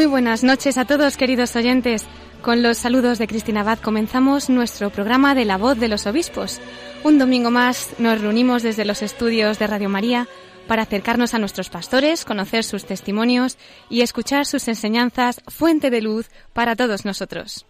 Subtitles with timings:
[0.00, 2.06] Muy buenas noches a todos, queridos oyentes.
[2.40, 6.58] Con los saludos de Cristina Abad comenzamos nuestro programa de La Voz de los Obispos.
[7.04, 10.26] Un domingo más nos reunimos desde los estudios de Radio María
[10.66, 13.58] para acercarnos a nuestros pastores, conocer sus testimonios
[13.90, 17.66] y escuchar sus enseñanzas, fuente de luz para todos nosotros.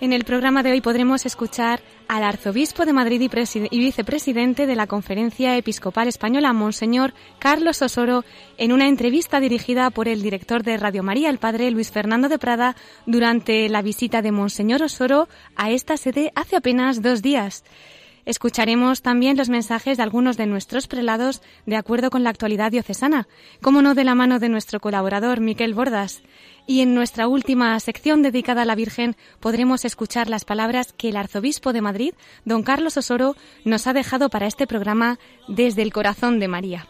[0.00, 4.86] En el programa de hoy podremos escuchar al arzobispo de Madrid y, vicepresidente de la
[4.86, 8.24] Conferencia Episcopal Española, Monseñor Carlos Osoro,
[8.56, 12.38] en una entrevista dirigida por el director de Radio María, el padre Luis Fernando de
[12.38, 17.62] Prada, durante la visita de Monseñor Osoro a esta sede hace apenas dos días.
[18.24, 23.28] Escucharemos también los mensajes de algunos de nuestros prelados de acuerdo con la actualidad diocesana,
[23.60, 26.22] como no de la mano de nuestro colaborador Miquel Bordas.
[26.70, 31.16] Y en nuestra última sección dedicada a la Virgen podremos escuchar las palabras que el
[31.16, 32.14] arzobispo de Madrid,
[32.44, 36.86] don Carlos Osoro, nos ha dejado para este programa desde el corazón de María.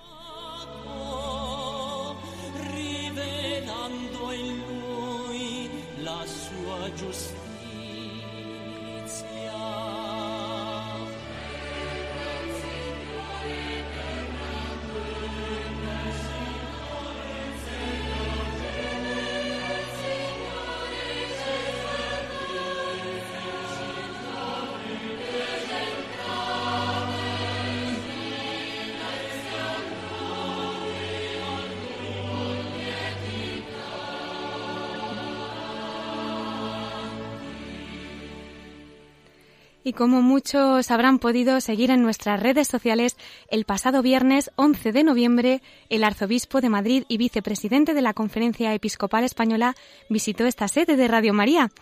[39.90, 43.16] Y como muchos habrán podido seguir en nuestras redes sociales,
[43.48, 48.72] el pasado viernes 11 de noviembre, el arzobispo de Madrid y vicepresidente de la Conferencia
[48.72, 49.74] Episcopal Española
[50.08, 51.72] visitó esta sede de Radio María.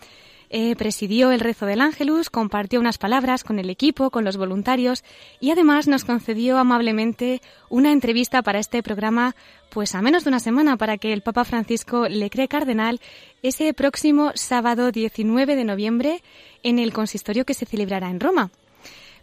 [0.51, 5.03] Eh, presidió el rezo del Ángelus, compartió unas palabras con el equipo, con los voluntarios
[5.39, 9.35] y además nos concedió amablemente una entrevista para este programa,
[9.69, 12.99] pues a menos de una semana para que el Papa Francisco le cree cardenal
[13.43, 16.23] ese próximo sábado 19 de noviembre
[16.63, 18.49] en el consistorio que se celebrará en Roma.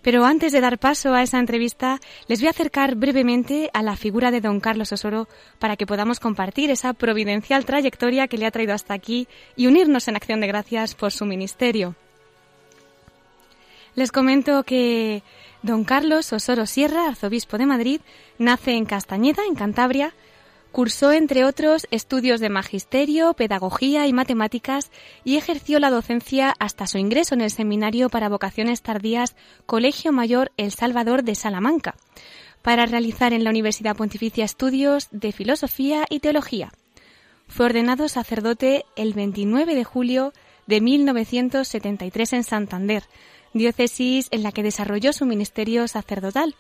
[0.07, 3.97] Pero antes de dar paso a esa entrevista, les voy a acercar brevemente a la
[3.97, 5.27] figura de don Carlos Osoro
[5.59, 10.07] para que podamos compartir esa providencial trayectoria que le ha traído hasta aquí y unirnos
[10.07, 11.97] en acción de gracias por su ministerio.
[13.97, 15.25] Les comento que
[15.63, 18.01] don Carlos Osoro Sierra, arzobispo de Madrid,
[18.39, 20.15] nace en Castañeda, en Cantabria,
[20.77, 24.91] Cursó, entre otros, estudios de magisterio, pedagogía y matemáticas
[25.25, 30.53] y ejerció la docencia hasta su ingreso en el Seminario para Vocaciones Tardías Colegio Mayor
[30.59, 31.95] El Salvador de Salamanca,
[32.61, 36.71] para realizar en la Universidad Pontificia estudios de Filosofía y Teología.
[37.49, 40.35] Fue ordenado sacerdote el 29 de julio
[40.67, 43.05] de 1973 en Santander,
[43.55, 46.55] diócesis en la que desarrolló su ministerio sacerdotal.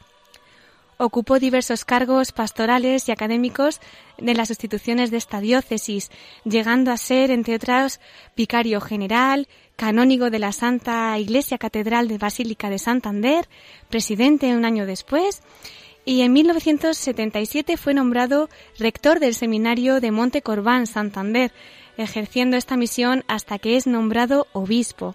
[0.98, 3.80] Ocupó diversos cargos pastorales y académicos
[4.16, 6.10] de las instituciones de esta diócesis,
[6.44, 8.00] llegando a ser, entre otras,
[8.34, 13.46] vicario general, canónigo de la Santa Iglesia Catedral de Basílica de Santander,
[13.90, 15.42] presidente un año después,
[16.06, 18.48] y en 1977 fue nombrado
[18.78, 21.52] rector del Seminario de Monte Corbán, Santander,
[21.98, 25.14] ejerciendo esta misión hasta que es nombrado obispo.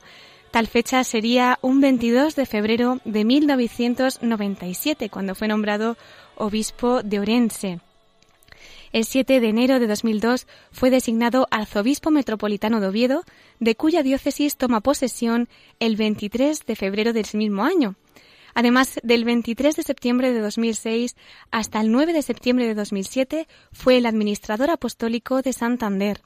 [0.51, 5.95] Tal fecha sería un 22 de febrero de 1997, cuando fue nombrado
[6.35, 7.79] obispo de Orense.
[8.91, 13.23] El 7 de enero de 2002 fue designado arzobispo metropolitano de Oviedo,
[13.61, 15.47] de cuya diócesis toma posesión
[15.79, 17.95] el 23 de febrero del mismo año.
[18.53, 21.15] Además, del 23 de septiembre de 2006
[21.51, 26.21] hasta el 9 de septiembre de 2007 fue el administrador apostólico de Santander.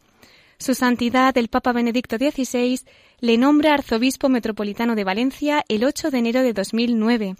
[0.57, 2.79] Su Santidad el Papa Benedicto XVI
[3.19, 7.35] le nombra arzobispo metropolitano de Valencia el 8 de enero de 2009.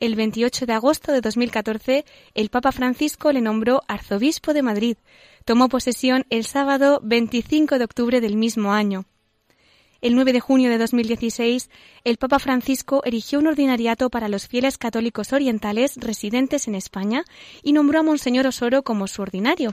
[0.00, 2.04] El 28 de agosto de 2014,
[2.34, 4.96] el Papa Francisco le nombró arzobispo de Madrid.
[5.44, 9.06] Tomó posesión el sábado 25 de octubre del mismo año.
[10.02, 11.70] El 9 de junio de 2016,
[12.04, 17.24] el Papa Francisco erigió un ordinariato para los fieles católicos orientales residentes en España
[17.62, 19.72] y nombró a Monseñor Osoro como su ordinario.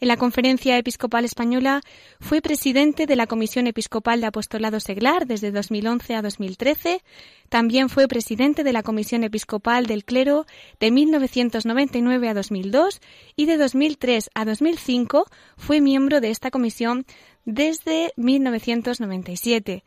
[0.00, 1.80] En la Conferencia Episcopal Española,
[2.20, 7.02] fue presidente de la Comisión Episcopal de Apostolado Seglar desde 2011 a 2013,
[7.48, 10.46] también fue presidente de la Comisión Episcopal del Clero
[10.80, 13.00] de 1999 a 2002
[13.36, 15.26] y de 2003 a 2005
[15.56, 17.06] fue miembro de esta comisión
[17.44, 19.84] desde 1997.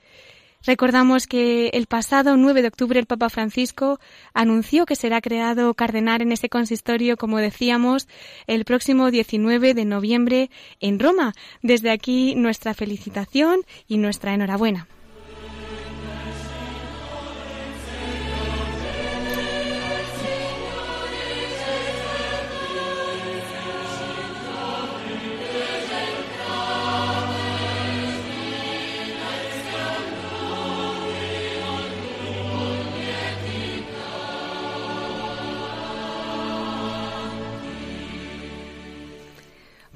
[0.66, 4.00] Recordamos que el pasado 9 de octubre el Papa Francisco
[4.34, 8.08] anunció que será creado cardenal en ese consistorio, como decíamos,
[8.48, 10.50] el próximo 19 de noviembre
[10.80, 11.34] en Roma.
[11.62, 14.88] Desde aquí nuestra felicitación y nuestra enhorabuena.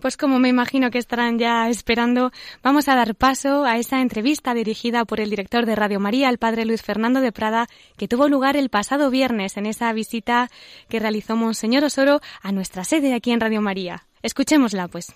[0.02, 2.32] Pues como me imagino que estarán ya esperando,
[2.64, 6.40] vamos a dar paso a esa entrevista dirigida por el director de Radio María, el
[6.40, 7.68] padre Luis Fernando de Prada,
[7.98, 10.50] que tuvo lugar el pasado viernes en esa visita
[10.90, 14.08] que realizó Monseñor Osoro a nuestra sede aquí en Radio María.
[14.24, 15.14] Escuchémosla, pues.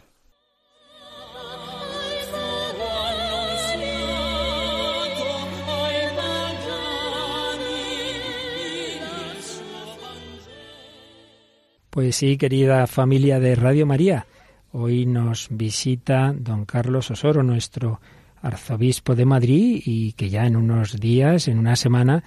[11.89, 14.27] Pues sí, querida familia de Radio María.
[14.77, 18.01] Hoy nos visita don Carlos Osoro, nuestro
[18.41, 22.25] arzobispo de Madrid, y que ya en unos días, en una semana,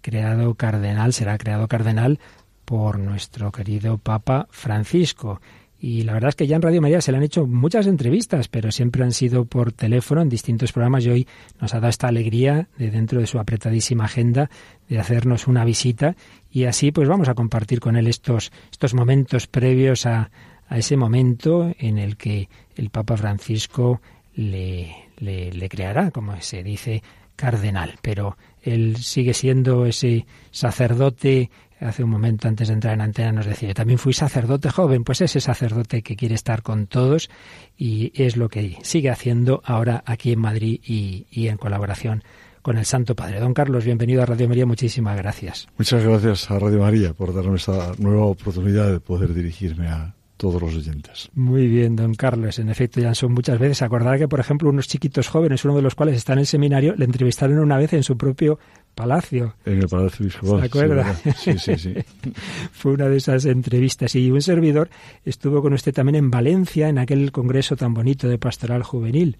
[0.00, 2.18] creado cardenal, será creado cardenal
[2.64, 5.42] por nuestro querido Papa Francisco.
[5.78, 8.48] Y la verdad es que ya en Radio María se le han hecho muchas entrevistas,
[8.48, 11.28] pero siempre han sido por teléfono en distintos programas y hoy
[11.60, 14.48] nos ha dado esta alegría de dentro de su apretadísima agenda
[14.88, 16.16] de hacernos una visita
[16.50, 20.30] y así pues vamos a compartir con él estos, estos momentos previos a,
[20.70, 24.00] a ese momento en el que el Papa Francisco
[24.34, 27.02] le, le, creará, como se dice,
[27.34, 27.96] cardenal.
[28.00, 31.50] Pero él sigue siendo ese sacerdote
[31.80, 35.22] hace un momento antes de entrar en antena nos decía, también fui sacerdote joven, pues
[35.22, 37.30] ese sacerdote que quiere estar con todos
[37.76, 42.22] y es lo que sigue haciendo ahora aquí en Madrid y, y, en colaboración
[42.60, 43.40] con el Santo Padre.
[43.40, 45.68] Don Carlos, bienvenido a Radio María, muchísimas gracias.
[45.78, 50.60] Muchas gracias a Radio María por darme esta nueva oportunidad de poder dirigirme a, todos
[50.62, 51.28] los oyentes.
[51.34, 52.58] Muy bien, don Carlos.
[52.58, 53.82] En efecto, ya son muchas veces.
[53.82, 56.94] Acordará que, por ejemplo, unos chiquitos jóvenes, uno de los cuales está en el seminario,
[56.96, 58.58] le entrevistaron una vez en su propio
[58.94, 59.54] palacio.
[59.66, 61.14] En el Palacio ¿Se acuerda?
[61.36, 61.94] Sí, sí, sí.
[62.72, 64.14] Fue una de esas entrevistas.
[64.14, 64.88] Y un servidor
[65.26, 69.36] estuvo con usted también en Valencia, en aquel congreso tan bonito de pastoral juvenil.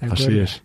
[0.00, 0.62] Así es.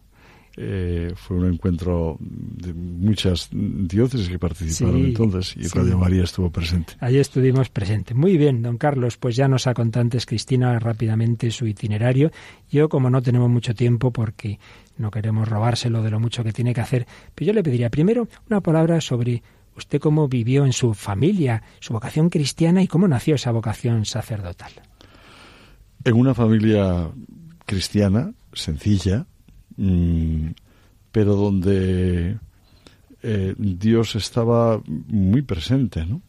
[0.58, 6.94] Eh, fue un encuentro de muchas diócesis que participaron entonces y Radio María estuvo presente.
[7.00, 8.16] Allí estuvimos presentes.
[8.16, 12.32] Muy bien, don Carlos, pues ya nos ha contado antes Cristina rápidamente su itinerario.
[12.72, 14.60] Yo, como no tenemos mucho tiempo porque
[14.98, 18.30] no queremos robárselo de lo mucho que tiene que hacer, pero yo le pediría primero
[18.50, 19.44] una palabra sobre
[19.76, 24.72] usted cómo vivió en su familia, su vocación cristiana y cómo nació esa vocación sacerdotal.
[26.06, 27.10] En una familia
[27.66, 29.26] cristiana, sencilla,
[29.78, 32.38] pero donde
[33.28, 36.22] eh, Dios estaba muy presente ¿no?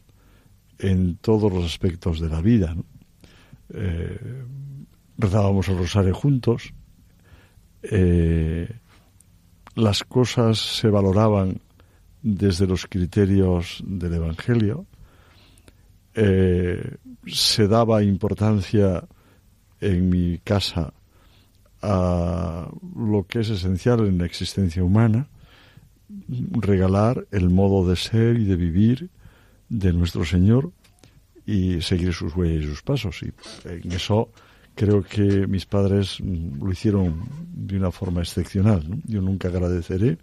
[0.78, 2.74] en todos los aspectos de la vida.
[3.74, 4.44] Eh,
[5.18, 6.72] rezábamos el rosario juntos,
[7.82, 8.66] eh,
[9.74, 11.60] las cosas se valoraban
[12.22, 14.86] desde los criterios del Evangelio,
[16.14, 19.04] se daba importancia
[19.82, 20.94] en mi casa
[21.88, 25.28] a lo que es esencial en la existencia humana,
[26.50, 29.08] regalar el modo de ser y de vivir
[29.68, 30.72] de nuestro Señor
[31.46, 33.22] y seguir sus huellas y sus pasos.
[33.22, 33.32] Y
[33.64, 34.30] en eso
[34.74, 38.82] creo que mis padres lo hicieron de una forma excepcional.
[39.06, 40.18] Yo nunca agradeceré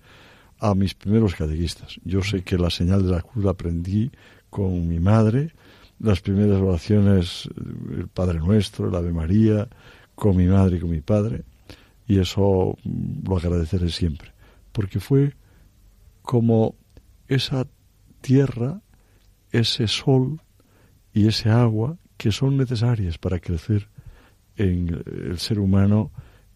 [0.60, 1.98] a mis primeros catequistas.
[2.04, 4.12] Yo sé que la señal de la cruz la aprendí
[4.50, 5.54] con mi madre,
[6.00, 7.50] las primeras oraciones,
[7.98, 9.70] el Padre Nuestro, el Ave María,
[10.16, 11.44] con mi madre y con mi padre,
[12.08, 12.78] y eso
[13.24, 14.32] lo agradeceré siempre,
[14.72, 15.36] porque fue
[16.22, 16.76] como
[17.28, 17.68] esa
[18.22, 18.82] tierra,
[19.52, 20.42] ese sol
[21.14, 23.88] y ese agua que son necesarias para crecer
[24.56, 26.12] en el ser humano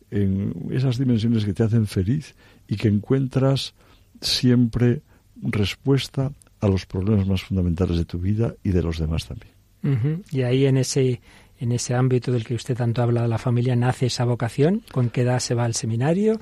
[0.09, 2.35] en esas dimensiones que te hacen feliz
[2.67, 3.73] y que encuentras
[4.21, 5.01] siempre
[5.41, 9.53] respuesta a los problemas más fundamentales de tu vida y de los demás también.
[10.31, 11.21] Y ahí en ese
[11.59, 14.83] en ese ámbito del que usted tanto habla de la familia, nace esa vocación?
[14.91, 16.39] ¿Con qué edad se va al seminario?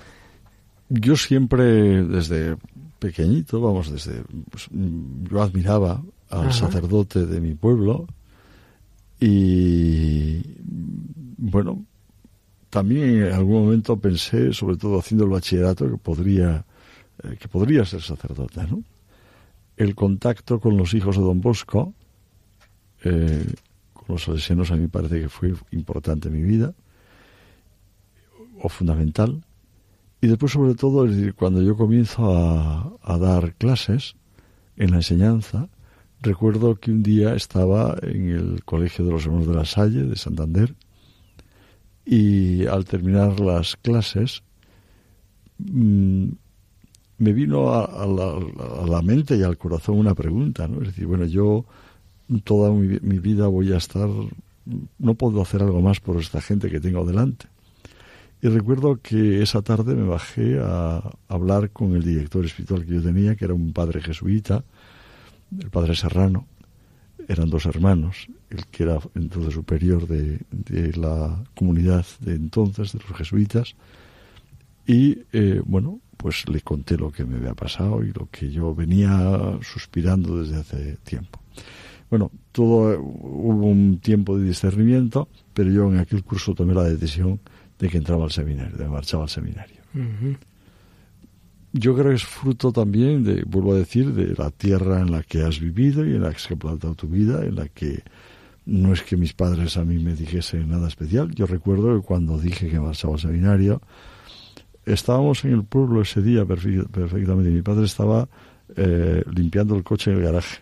[0.89, 2.57] Yo siempre, desde
[2.99, 4.23] pequeñito, vamos, desde.
[4.49, 8.07] Pues, yo admiraba al sacerdote de mi pueblo
[9.19, 10.41] y.
[11.37, 11.85] Bueno,
[12.69, 16.65] también en algún momento pensé, sobre todo haciendo el bachillerato, que podría,
[17.23, 18.83] eh, que podría ser sacerdote, ¿no?
[19.77, 21.93] El contacto con los hijos de Don Bosco,
[23.03, 23.45] eh,
[24.07, 26.73] los salesianos, a mí parece que fue importante en mi vida,
[28.61, 29.43] o fundamental.
[30.21, 34.15] Y después, sobre todo, cuando yo comienzo a, a dar clases
[34.77, 35.69] en la enseñanza,
[36.21, 40.15] recuerdo que un día estaba en el Colegio de los Hermanos de la Salle de
[40.15, 40.75] Santander
[42.05, 44.43] y al terminar las clases
[45.57, 46.27] mm,
[47.17, 48.05] me vino a,
[48.87, 50.81] la, mente y al corazón una pregunta, ¿no?
[50.81, 51.65] Es decir, bueno, yo
[52.43, 54.09] toda mi, vida voy a estar,
[54.99, 57.47] no puedo hacer algo más por esta gente que tengo delante.
[58.41, 63.01] Y recuerdo que esa tarde me bajé a hablar con el director espiritual que yo
[63.01, 64.63] tenía, que era un padre jesuita,
[65.57, 66.47] el padre Serrano,
[67.27, 70.39] eran dos hermanos, el que era entonces superior de,
[70.95, 73.75] la comunidad de entonces, de los jesuitas,
[74.85, 78.75] y eh, bueno, pues le conté lo que me había pasado y lo que yo
[78.75, 81.39] venía suspirando desde hace tiempo.
[82.17, 87.39] Bueno, todo hubo un tiempo de discernimiento, pero yo en aquel curso tomé la decisión
[87.77, 89.81] de que entraba al seminario, de marchaba al seminario
[91.77, 95.23] yo creo que es fruto también de, vuelvo a decir, de la tierra en la
[95.23, 98.01] que has vivido y en la que has plantado tu vida, en la que
[98.65, 101.35] no es que mis padres a mí me dijesen nada especial.
[101.35, 103.81] Yo recuerdo que cuando dije que marchaba al seminario,
[104.85, 107.51] estábamos en el pueblo ese día perfectamente.
[107.51, 108.29] Mi padre estaba
[108.77, 110.59] eh, limpiando el coche en el garaje.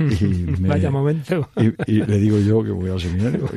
[0.00, 1.48] Y Vaya momento.
[1.86, 3.48] Y, le digo yo que voy al seminario.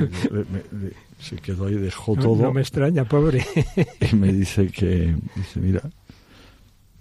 [1.19, 2.43] se quedó ahí, dejó todo.
[2.43, 3.45] No me extraña, pobre.
[4.11, 5.81] Y me dice que, dice, mira,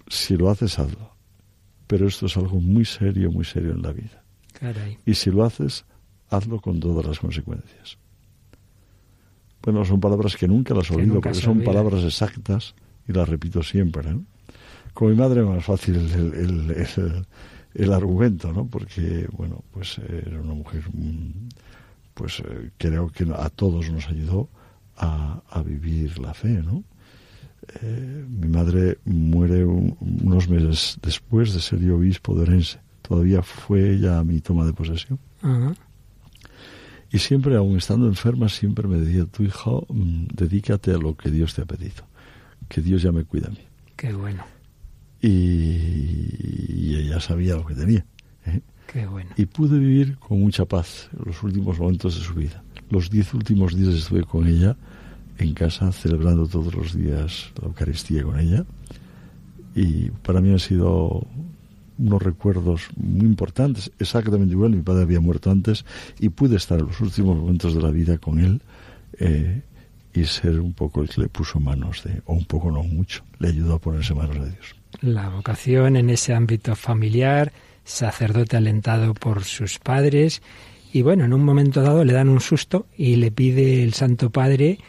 [0.07, 1.13] si lo haces, hazlo.
[1.87, 4.23] Pero esto es algo muy serio, muy serio en la vida.
[5.05, 5.85] Y si lo haces,
[6.29, 7.97] hazlo con todas las consecuencias.
[9.61, 12.75] Bueno, son palabras que nunca las olvido, porque son palabras exactas
[13.07, 14.13] y las repito siempre.
[14.13, 14.25] ¿no?
[14.93, 17.25] Con mi madre más fácil el, el,
[17.91, 18.65] argumento, ¿no?
[18.67, 21.49] Porque, bueno, pues era una mujer, mm,
[22.13, 24.49] pues eh, creo que a todos nos ayudó
[24.97, 26.83] a, a vivir la fe, ¿no?
[27.81, 32.79] Eh, mi madre muere unos meses después de ser yo obispo de Orense.
[33.01, 35.19] Todavía fue ella mi toma de posesión.
[37.11, 41.31] Y siempre, aun estando enferma, siempre me decía, tu hijo, mm, dedícate a lo que
[41.31, 42.05] Dios te ha pedido.
[42.67, 43.65] Que Dios ya me cuida a mí.
[43.95, 44.43] Qué bueno.
[45.21, 48.05] Y, ella sabía lo que tenía.
[48.45, 48.61] ¿eh?
[48.91, 49.29] Qué bueno.
[49.37, 52.63] Y pude vivir con mucha paz los últimos momentos de su vida.
[52.89, 54.75] Los diez últimos días estuve con ella
[55.37, 58.65] en casa celebrando todos los días la Eucaristía con ella
[59.75, 61.25] y para mí han sido
[61.97, 65.85] unos recuerdos muy importantes, exactamente igual, mi padre había muerto antes
[66.19, 68.61] y pude estar en los últimos momentos de la vida con él
[69.19, 69.61] eh,
[70.13, 73.23] y ser un poco el que le puso manos de, o un poco no mucho,
[73.39, 74.78] le ayudó a ponerse manos de Dios.
[75.01, 77.51] La vocación en ese ámbito familiar,
[77.83, 80.41] sacerdote alentado por sus padres
[80.91, 84.31] y bueno, en un momento dado le dan un susto y le pide el Santo
[84.31, 84.79] Padre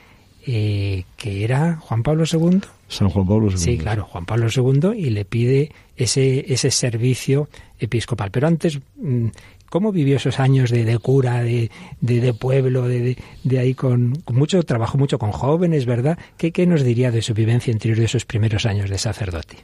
[0.46, 2.60] eh, que era Juan Pablo II.
[2.88, 3.58] San Juan Pablo II.
[3.58, 8.30] Sí, claro, Juan Pablo II, y le pide ese, ese servicio episcopal.
[8.30, 9.26] Pero antes, mm,
[9.68, 14.96] ¿cómo vivió esos años de, cura, de, de, pueblo, de, de, ahí con, mucho trabajo,
[14.96, 16.18] mucho con jóvenes, ¿verdad?
[16.38, 19.58] ¿Qué, ¿Qué nos diría de su vivencia interior de esos primeros años de sacerdote?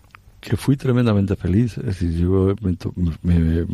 [0.47, 1.77] Que fui tremendamente feliz.
[1.79, 2.55] Es decir, yo
[3.23, 3.67] me,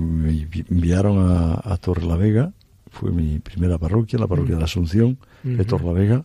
[0.71, 2.53] enviaron a, a Torre la Vega,
[2.91, 6.25] fue mi primera parroquia, la parroquia de la Asunción de Torre la Vega,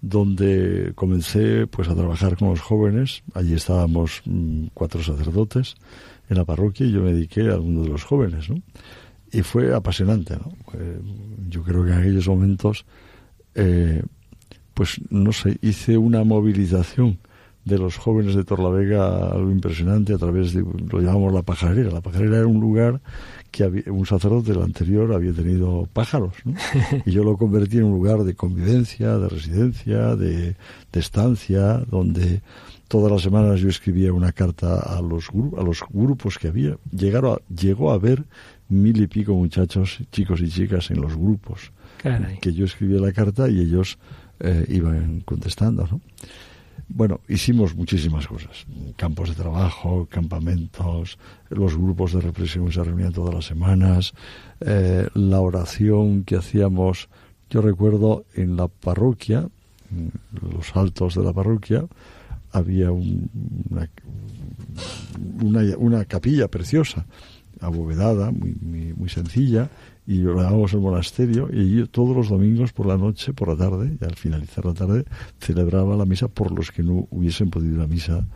[0.00, 3.22] donde comencé pues a trabajar con los jóvenes.
[3.32, 5.76] Allí estábamos mm, cuatro sacerdotes
[6.28, 8.60] en la parroquia y yo me dediqué a uno de los jóvenes, ¿no?
[9.30, 10.52] Y fue apasionante, ¿no?
[11.48, 12.86] yo creo que en aquellos momentos,
[13.54, 14.02] eh,
[14.72, 17.18] pues no sé, hice una movilización
[17.66, 21.90] de los jóvenes de Torlavega algo impresionante a través de, lo llamamos la pajarera.
[21.90, 23.00] La pajarera era un lugar
[23.50, 26.34] que un sacerdote del anterior había tenido pájaros,
[27.04, 30.54] y yo lo convertí en un lugar de convivencia, de residencia, de,
[30.92, 32.40] estancia, donde
[32.88, 36.78] todas las semanas yo escribía una carta a los, a los grupos que había.
[36.90, 38.24] Llegaron a, llegó a haber
[38.68, 41.72] mil y pico muchachos, chicos y chicas en los grupos,
[42.40, 43.98] que yo escribía la carta y ellos
[44.38, 46.00] eh, iban contestando, ¿no?
[46.88, 48.64] Bueno, hicimos muchísimas cosas.
[48.96, 51.18] Campos de trabajo, campamentos,
[51.50, 54.14] los grupos de represión se reunían todas las semanas,
[54.60, 57.08] eh, la oración que hacíamos,
[57.50, 59.48] yo recuerdo en la parroquia,
[60.40, 61.86] los altos de la parroquia,
[62.52, 63.90] había una,
[65.78, 67.04] una, capilla preciosa,
[67.60, 69.68] abovedada, muy, muy, sencilla,
[70.06, 73.96] y en el monasterio y yo todos los domingos por la noche, por la tarde,
[74.00, 75.04] y al finalizar la tarde,
[75.40, 78.26] celebraba la misa por los que no hubiesen podido ir a misa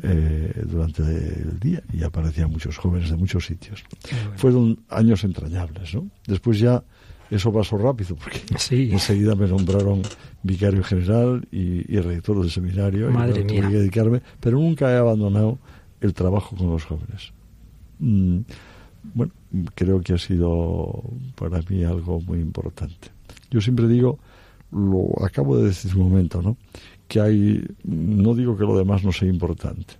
[0.00, 3.82] eh, durante el día y aparecían muchos jóvenes de muchos sitios.
[4.36, 6.08] Fueron años entrañables, ¿no?
[6.26, 6.84] Después ya
[7.30, 8.40] eso pasó rápido porque
[8.92, 10.02] enseguida me nombraron
[10.42, 15.58] vicario general y, rector del seminario Madre y que dedicarme, pero nunca he abandonado
[16.00, 17.32] el trabajo con los jóvenes.
[17.98, 18.38] Mm,
[19.14, 19.32] bueno,
[19.74, 21.02] creo que ha sido
[21.34, 23.08] para mí algo muy importante.
[23.50, 24.18] Yo siempre digo,
[24.70, 26.56] lo acabo de decir un momento, ¿no?
[27.06, 29.94] Que hay, no digo que lo demás no sea importante,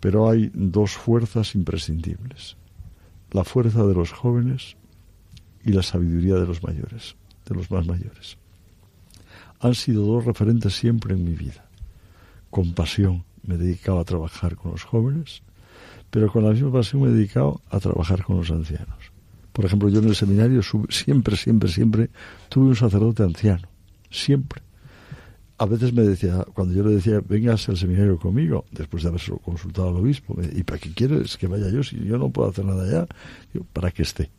[0.00, 2.56] pero hay dos fuerzas imprescindibles.
[3.32, 4.76] La fuerza de los jóvenes
[5.64, 8.38] y la sabiduría de los mayores, de los más mayores.
[9.60, 11.66] Han sido dos referentes siempre en mi vida.
[12.50, 15.42] Con pasión me he dedicado a trabajar con los jóvenes
[16.10, 19.12] pero con la misma pasión me he dedicado a trabajar con los ancianos.
[19.52, 20.60] Por ejemplo, yo en el seminario
[20.90, 22.10] siempre, siempre, siempre
[22.48, 23.68] tuve un sacerdote anciano,
[24.10, 24.62] siempre.
[25.58, 29.22] A veces me decía, cuando yo le decía, vengas al seminario conmigo, después de haber
[29.42, 32.66] consultado al obispo, ¿y para qué quieres que vaya yo si yo no puedo hacer
[32.66, 33.06] nada allá?
[33.72, 34.30] para que esté,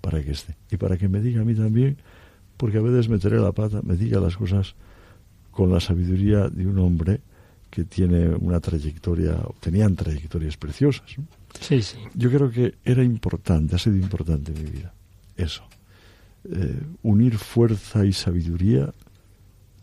[0.00, 0.54] para que esté.
[0.70, 1.96] Y para que me diga a mí también,
[2.56, 4.76] porque a veces meteré la pata, me diga las cosas
[5.50, 7.20] con la sabiduría de un hombre
[7.74, 11.02] que tiene una trayectoria, tenían trayectorias preciosas.
[11.60, 11.98] Sí, sí.
[12.14, 14.94] Yo creo que era importante, ha sido importante en mi vida,
[15.36, 15.64] eso.
[16.44, 18.92] Eh, unir fuerza y sabiduría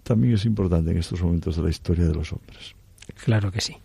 [0.03, 2.75] también es importante en estos momentos de la historia de los hombres.
[3.25, 3.75] Claro que sí.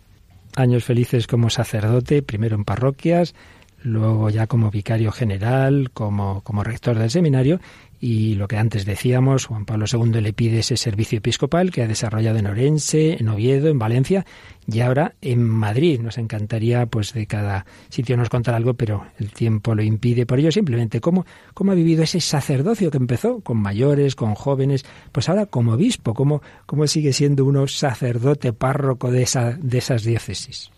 [0.55, 3.35] Años felices como sacerdote, primero en parroquias,
[3.81, 7.59] luego ya como vicario general, como, como rector del seminario
[7.99, 11.87] y lo que antes decíamos, Juan Pablo II le pide ese servicio episcopal que ha
[11.87, 14.25] desarrollado en Orense, en Oviedo, en Valencia
[14.71, 15.99] y ahora en Madrid.
[15.99, 20.27] Nos encantaría, pues, de cada sitio nos contar algo, pero el tiempo lo impide.
[20.27, 24.85] Por ello, simplemente, ¿cómo, cómo ha vivido ese sacerdocio que empezó con mayores, con jóvenes?
[25.11, 30.03] Pues ahora como obispo, ¿cómo, cómo sigue siendo uno sacerdote párroco de, esa, de esas
[30.03, 30.69] diócesis?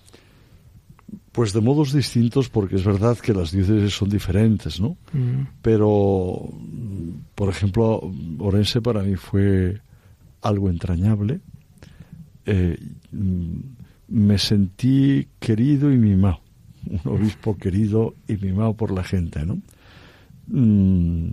[1.32, 4.98] Pues de modos distintos, porque es verdad que las diócesis son diferentes, ¿no?
[5.14, 5.48] Mm.
[5.62, 6.50] Pero,
[7.36, 9.80] por ejemplo, Orense para mí fue
[10.42, 11.40] algo entrañable.
[12.46, 12.78] Eh,
[14.08, 16.42] me sentí querido y mimado,
[16.88, 19.62] un obispo querido y mimado por la gente, ¿no?
[20.48, 21.30] Mm,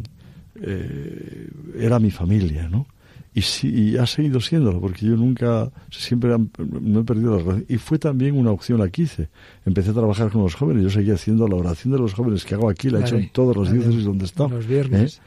[0.56, 2.86] eh, era mi familia, ¿no?
[3.36, 6.30] Y, sí, ha seguido siéndolo, porque yo nunca, siempre
[6.80, 7.66] no he perdido la relación.
[7.68, 9.28] Y fue también una opción la que hice.
[9.66, 12.54] Empecé a trabajar con los jóvenes, yo seguía haciendo la oración de los jóvenes que
[12.54, 14.48] hago aquí, la he hecho en todos los diócesis donde está.
[14.48, 15.18] Los viernes.
[15.18, 15.20] ¿eh?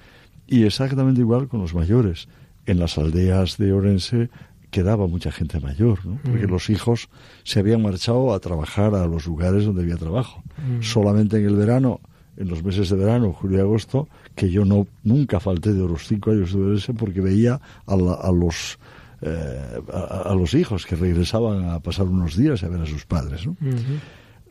[0.48, 2.28] Y exactamente igual con los mayores.
[2.66, 4.32] En las aldeas de Orense
[4.72, 6.20] quedaba mucha gente mayor, ¿no?
[6.24, 6.50] porque mm.
[6.50, 7.10] los hijos
[7.44, 10.42] se habían marchado a trabajar a los lugares donde había trabajo.
[10.58, 10.82] Mm.
[10.82, 12.02] Solamente en el verano
[12.40, 16.08] en los meses de verano, julio y agosto, que yo no nunca falté de los
[16.08, 17.96] cinco años de ese porque veía a,
[18.32, 18.80] los
[19.22, 23.46] eh, a, los hijos que regresaban a pasar unos días a ver a sus padres.
[23.46, 23.58] ¿no?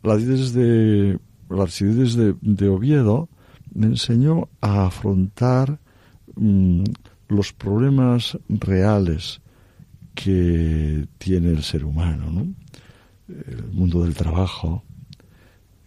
[0.03, 3.31] La de la archidiócesis de, Oviedo
[3.73, 5.79] me enseñó a afrontar
[6.37, 6.85] mm,
[7.29, 9.41] los problemas reales
[10.15, 12.55] que tiene el ser humano, ¿no?
[13.29, 14.83] el mundo del trabajo,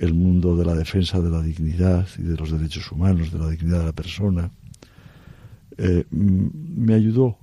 [0.02, 3.50] el mundo de la defensa de la dignidad y de los derechos humanos, de la
[3.50, 4.50] dignidad de la persona,
[5.78, 7.38] eh, me ayudó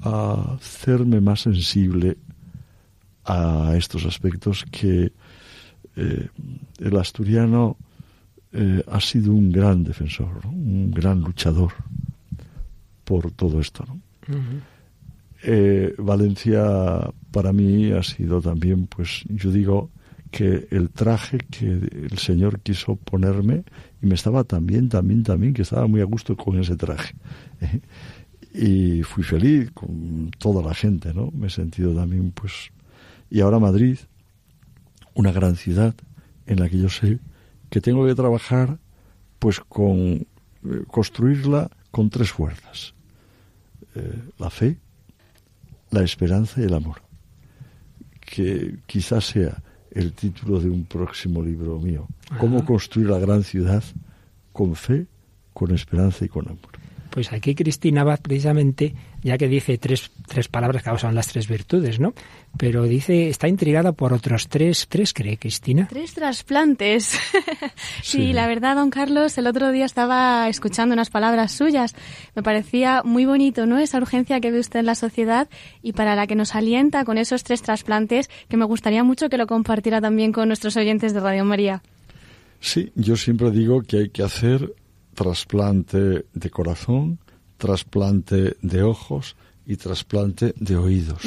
[0.00, 2.16] a hacerme más sensible
[3.26, 5.12] a estos aspectos que
[5.96, 6.28] eh,
[6.78, 7.76] el asturiano
[8.52, 11.72] eh, ha sido un gran defensor, un gran luchador
[13.04, 13.84] por todo esto.
[15.98, 19.90] Valencia para mí ha sido también, pues yo digo,
[20.30, 23.64] que el traje que el Señor quiso ponerme
[24.02, 27.14] y me estaba también, también, también, que estaba muy a gusto con ese traje.
[28.54, 31.30] y fui feliz con toda la gente, ¿no?
[31.32, 32.70] Me he sentido también, pues...
[33.30, 33.98] Y ahora Madrid,
[35.14, 35.94] una gran ciudad
[36.46, 37.18] en la que yo sé
[37.70, 38.78] que tengo que trabajar,
[39.38, 40.26] pues con...
[40.64, 42.94] Eh, construirla con tres fuerzas.
[43.94, 44.78] Eh, la fe,
[45.90, 47.02] la esperanza y el amor.
[48.20, 52.06] Que quizás sea el título de un próximo libro mío.
[52.38, 53.82] Cómo construir la gran ciudad
[54.52, 55.06] con fe,
[55.52, 56.78] con esperanza y con amor.
[57.10, 61.48] Pues aquí Cristina va precisamente, ya que dice tres, tres palabras que son las tres
[61.48, 62.12] virtudes, ¿no?
[62.56, 65.86] Pero dice, está intrigada por otros tres, ¿tres cree Cristina?
[65.88, 67.18] Tres trasplantes.
[68.02, 68.32] sí.
[68.32, 71.94] la verdad, don Carlos, el otro día estaba escuchando unas palabras suyas.
[72.34, 73.78] Me parecía muy bonito, ¿no?
[73.78, 75.48] Esa urgencia que ve usted en la sociedad
[75.82, 79.38] y para la que nos alienta con esos tres trasplantes que me gustaría mucho que
[79.38, 81.82] lo compartiera también con nuestros oyentes de Radio María.
[82.60, 84.74] Sí, yo siempre digo que hay que hacer
[85.18, 87.18] trasplante de corazón,
[87.56, 89.34] trasplante de ojos
[89.66, 91.24] y trasplante de oídos.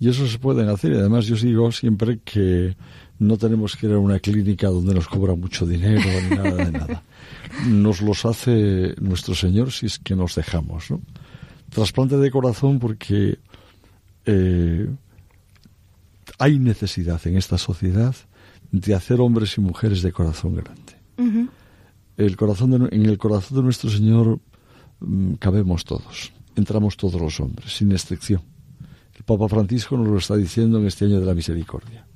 [0.00, 0.90] Y eso se pueden hacer.
[0.92, 2.76] Y además yo digo siempre que
[3.20, 6.72] no tenemos que ir a una clínica donde nos cobra mucho dinero ni nada de
[6.72, 7.02] nada.
[7.68, 10.90] Nos los hace nuestro Señor si es que nos dejamos.
[10.90, 11.00] ¿no?
[11.68, 13.38] Trasplante de corazón porque
[14.24, 14.88] eh,
[16.38, 18.14] hay necesidad en esta sociedad
[18.72, 21.50] de hacer hombres y mujeres de corazón grande.
[22.26, 24.40] El corazón en el corazón de nuestro Señor
[25.00, 28.42] mm, cabemos todos, entramos todos los hombres, sin excepción.
[29.16, 32.06] El Papa Francisco nos lo está diciendo en este año de la misericordia.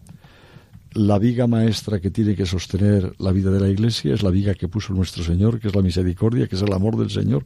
[0.93, 4.55] La viga maestra que tiene que sostener la vida de la Iglesia es la viga
[4.55, 7.45] que puso nuestro Señor, que es la misericordia, que es el amor del Señor.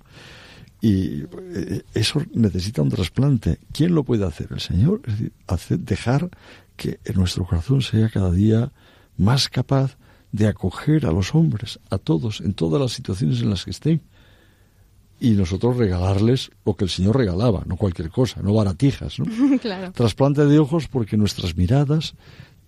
[0.80, 1.22] Y
[1.54, 3.58] eh, eso necesita un trasplante.
[3.72, 4.48] ¿Quién lo puede hacer?
[4.50, 5.00] El Señor.
[5.06, 6.28] Es decir, dejar
[6.76, 8.70] que nuestro corazón sea cada día
[9.16, 9.96] más capaz
[10.32, 14.02] de acoger a los hombres, a todos, en todas las situaciones en las que estén.
[15.20, 19.18] Y nosotros regalarles lo que el Señor regalaba, no cualquier cosa, no baratijas.
[19.18, 19.26] ¿no?
[19.92, 22.14] Trasplante de ojos porque nuestras miradas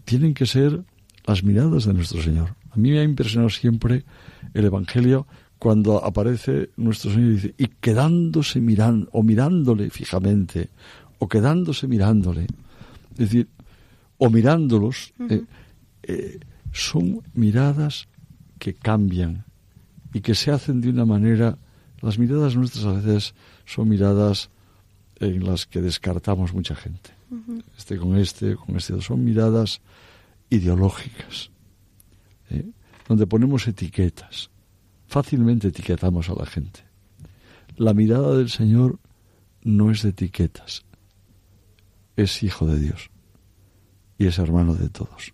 [0.05, 0.83] tienen que ser
[1.27, 2.57] las miradas de nuestro Señor.
[2.71, 4.05] A mí me ha impresionado siempre
[4.55, 5.27] el Evangelio
[5.59, 10.71] cuando aparece nuestro Señor y dice, y quedándose mirando, o mirándole fijamente,
[11.19, 12.47] o quedándose mirándole.
[13.13, 13.49] Es decir,
[14.19, 15.45] o mirándolos, eh,
[16.03, 16.41] eh,
[16.73, 18.09] son miradas
[18.59, 19.45] que cambian
[20.13, 21.59] y que se hacen de una manera,
[22.01, 24.51] las miradas nuestras a veces son miradas
[25.17, 27.11] en las que descartamos mucha gente.
[27.77, 29.81] Este con este, con este, son miradas
[30.49, 31.51] ideológicas,
[32.51, 32.69] ¿eh?
[33.07, 34.51] donde ponemos etiquetas.
[35.07, 36.81] Fácilmente etiquetamos a la gente.
[37.77, 38.99] La mirada del Señor
[39.63, 40.85] no es de etiquetas,
[42.17, 43.11] es hijo de Dios
[44.19, 45.33] y es hermano de todos.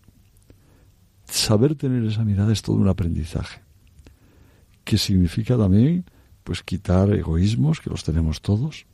[1.27, 3.61] Saber tener esa mirada es todo un aprendizaje,
[4.85, 6.05] que significa también
[6.45, 8.87] pues quitar egoísmos, que los tenemos todos,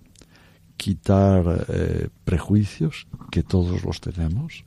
[0.76, 4.64] quitar eh, prejuicios, que todos los tenemos,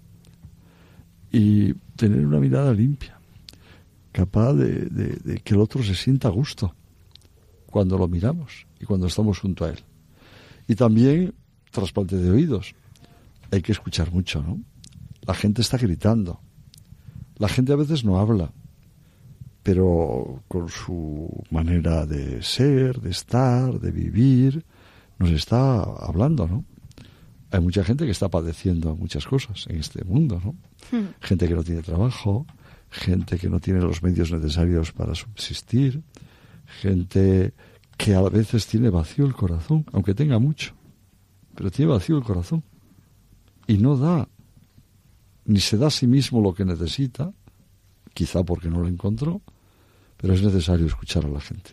[1.32, 3.20] y tener una mirada limpia,
[4.12, 6.74] capaz de que el otro se sienta a gusto
[7.66, 9.80] cuando lo miramos y cuando estamos junto a él.
[10.68, 11.34] Y también
[11.76, 12.74] trasplante de oídos.
[13.52, 14.60] Hay que escuchar mucho, ¿no?
[15.28, 16.40] La gente está gritando.
[17.38, 18.52] La gente a veces no habla,
[19.64, 24.64] pero con su manera de ser, de estar, de vivir,
[25.18, 26.66] nos está hablando, ¿no?
[27.52, 30.56] Hay mucha gente que está padeciendo muchas cosas en este mundo, ¿no?
[30.92, 31.08] Hmm.
[31.20, 32.46] Gente que no tiene trabajo,
[32.90, 36.04] gente que no tiene los medios necesarios para subsistir,
[36.82, 37.54] gente
[37.98, 40.74] que a veces tiene vacío el corazón, aunque tenga mucho,
[41.56, 42.64] pero tiene vacío el corazón
[43.68, 44.28] y no da
[45.46, 47.32] ni se da a sí mismo lo que necesita,
[48.14, 49.42] quizá porque no lo encontró,
[50.18, 51.72] pero es necesario escuchar a la gente.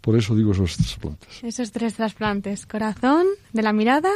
[0.00, 1.42] Por eso digo esos trasplantes.
[1.42, 4.10] Esos tres trasplantes, corazón, de la mirada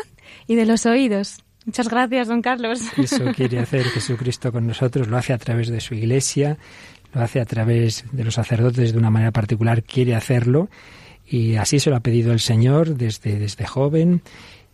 [0.47, 1.39] y de los oídos.
[1.65, 2.81] Muchas gracias, don Carlos.
[2.99, 6.59] Eso quiere hacer Jesucristo con nosotros, lo hace a través de su iglesia,
[7.15, 10.69] lo hace a través de los sacerdotes de una manera particular, quiere hacerlo
[11.27, 14.23] y así se lo ha pedido el Señor desde, desde joven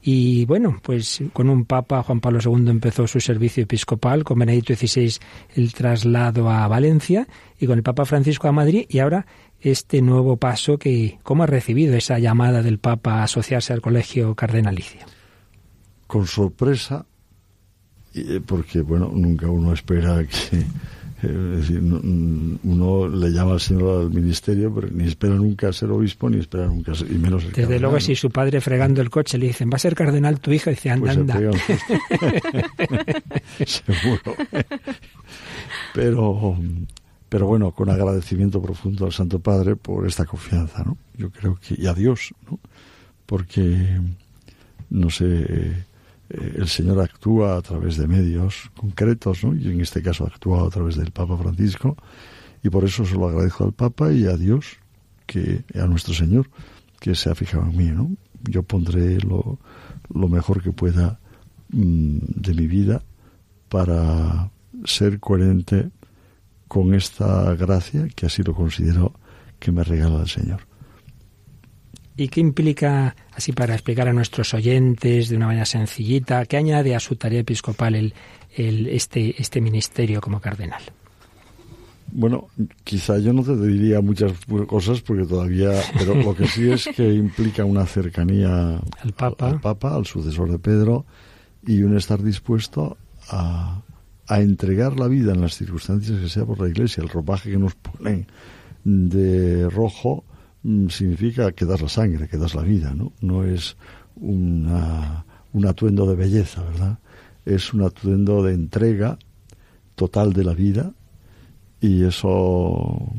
[0.06, 4.74] y bueno, pues con un papa, Juan Pablo II empezó su servicio episcopal, con Benedicto
[4.74, 5.14] XVI
[5.54, 7.26] el traslado a Valencia
[7.58, 9.24] y con el Papa Francisco a Madrid y ahora
[9.62, 14.34] este nuevo paso que, ¿cómo ha recibido esa llamada del Papa a asociarse al Colegio
[14.34, 15.00] Cardenalicio?
[16.06, 17.06] Con sorpresa,
[18.14, 20.66] eh, porque bueno, nunca uno espera que
[21.22, 26.28] es decir, uno le llama al Señor al ministerio, pero ni espera nunca ser obispo,
[26.28, 29.38] ni espera nunca ser, y menos ser Desde luego, si su padre fregando el coche
[29.38, 31.34] le dicen, va a ser cardenal tu hijo, dice, anda, pues anda.
[33.66, 34.36] Seguro.
[35.94, 36.58] pero,
[37.28, 40.98] pero bueno, con agradecimiento profundo al Santo Padre por esta confianza, ¿no?
[41.16, 42.58] Yo creo que, y a Dios, ¿no?
[43.26, 44.00] Porque,
[44.90, 45.84] no sé,
[46.30, 49.54] eh, el Señor actúa a través de medios concretos, ¿no?
[49.54, 51.96] y en este caso actúa a través del Papa Francisco,
[52.62, 54.78] y por eso se lo agradezco al Papa y a Dios,
[55.26, 56.48] que a nuestro Señor,
[57.00, 57.90] que se ha fijado en mí.
[57.90, 58.10] ¿no?
[58.42, 59.58] Yo pondré lo,
[60.12, 61.18] lo mejor que pueda
[61.70, 63.02] mm, de mi vida
[63.68, 64.50] para
[64.84, 65.90] ser coherente
[66.68, 69.12] con esta gracia, que así lo considero
[69.58, 70.60] que me regala el Señor.
[72.16, 76.94] ¿Y qué implica, así para explicar a nuestros oyentes de una manera sencillita, qué añade
[76.94, 78.14] a su tarea episcopal el,
[78.54, 80.82] el, este, este ministerio como cardenal?
[82.12, 82.46] Bueno,
[82.84, 84.32] quizá yo no te diría muchas
[84.68, 89.60] cosas porque todavía, pero lo que sí es que implica una cercanía al Papa, al,
[89.60, 91.06] Papa, al sucesor de Pedro,
[91.66, 92.96] y un estar dispuesto
[93.28, 93.82] a,
[94.28, 97.58] a entregar la vida en las circunstancias que sea por la Iglesia, el ropaje que
[97.58, 98.28] nos ponen
[98.84, 100.22] de rojo
[100.88, 103.12] significa que das la sangre, que das la vida, ¿no?
[103.20, 103.76] No es
[104.16, 106.98] una, un atuendo de belleza, ¿verdad?
[107.44, 109.18] Es un atuendo de entrega
[109.94, 110.92] total de la vida
[111.80, 113.12] y eso,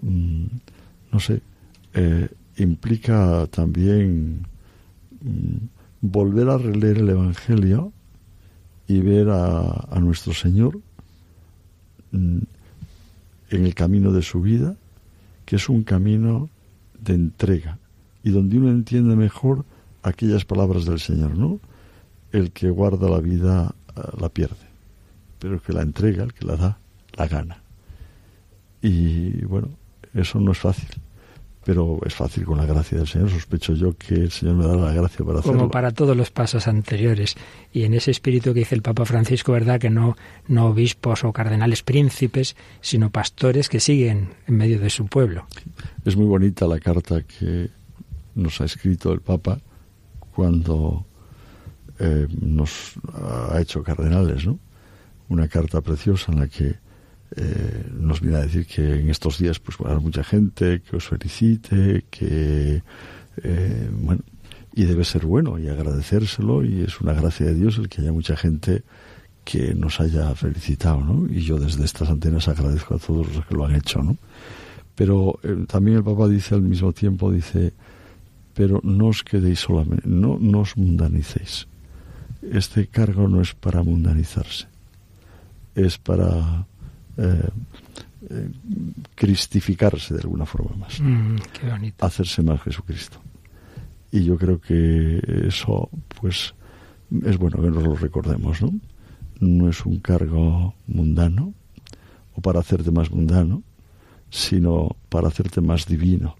[0.00, 0.44] mm,
[1.12, 1.42] no sé,
[1.92, 4.46] eh, implica también
[5.20, 5.56] mm,
[6.00, 7.92] volver a releer el Evangelio
[8.88, 10.80] y ver a nuestro Señor
[12.12, 12.46] en
[13.50, 14.74] el camino de su vida,
[15.44, 16.48] que es un camino
[17.02, 17.78] de entrega
[18.22, 19.64] y donde uno entiende mejor
[20.02, 21.60] aquellas palabras del Señor, ¿no?
[22.32, 24.68] El que guarda la vida eh, la pierde,
[25.38, 26.78] pero el que la entrega, el que la da,
[27.14, 27.62] la gana.
[28.82, 29.68] Y bueno,
[30.14, 30.88] eso no es fácil
[31.64, 33.30] pero es fácil con la gracia del Señor.
[33.30, 35.58] Sospecho yo que el Señor me da la gracia para hacerlo.
[35.58, 37.36] Como para todos los pasos anteriores.
[37.72, 39.78] Y en ese espíritu que dice el Papa Francisco, ¿verdad?
[39.78, 40.16] Que no,
[40.48, 45.46] no obispos o cardenales príncipes, sino pastores que siguen en medio de su pueblo.
[46.04, 47.68] Es muy bonita la carta que
[48.34, 49.60] nos ha escrito el Papa
[50.34, 51.04] cuando
[51.98, 52.94] eh, nos
[53.52, 54.58] ha hecho cardenales, ¿no?
[55.28, 56.76] Una carta preciosa en la que
[57.36, 60.82] eh, nos viene a decir que en estos días pues va a haber mucha gente
[60.82, 62.82] que os felicite, que
[63.42, 64.22] eh, bueno,
[64.74, 68.12] y debe ser bueno y agradecérselo y es una gracia de Dios el que haya
[68.12, 68.82] mucha gente
[69.44, 71.32] que nos haya felicitado, ¿no?
[71.32, 74.16] Y yo desde estas antenas agradezco a todos los que lo han hecho, ¿no?
[74.94, 77.72] Pero eh, también el Papa dice al mismo tiempo, dice,
[78.54, 81.66] pero no os quedéis solamente, no, no os mundanicéis.
[82.42, 84.66] Este cargo no es para mundanizarse,
[85.74, 86.66] es para
[87.20, 87.48] eh,
[88.30, 88.50] eh,
[89.14, 91.00] cristificarse de alguna forma más.
[91.00, 91.36] Mm,
[92.00, 93.18] hacerse más Jesucristo.
[94.10, 95.88] Y yo creo que eso,
[96.20, 96.54] pues,
[97.24, 98.72] es bueno que nos lo recordemos, ¿no?
[99.40, 101.54] No es un cargo mundano
[102.34, 103.62] o para hacerte más mundano,
[104.30, 106.36] sino para hacerte más divino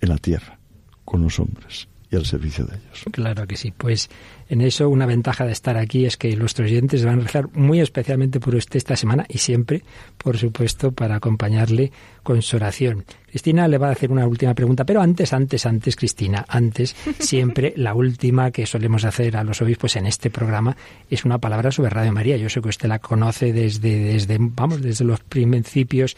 [0.00, 0.58] en la tierra,
[1.04, 3.04] con los hombres y al servicio de ellos.
[3.10, 3.72] Claro que sí.
[3.76, 4.08] Pues
[4.48, 7.80] en eso una ventaja de estar aquí es que nuestros oyentes van a rezar muy
[7.80, 9.82] especialmente por usted esta semana y siempre,
[10.16, 11.90] por supuesto, para acompañarle
[12.22, 13.04] con su oración.
[13.28, 17.74] Cristina le va a hacer una última pregunta, pero antes, antes, antes, Cristina, antes, siempre
[17.76, 20.76] la última que solemos hacer a los obispos en este programa
[21.10, 22.36] es una palabra sobre Radio María.
[22.36, 26.16] Yo sé que usted la conoce desde, desde vamos, desde los principios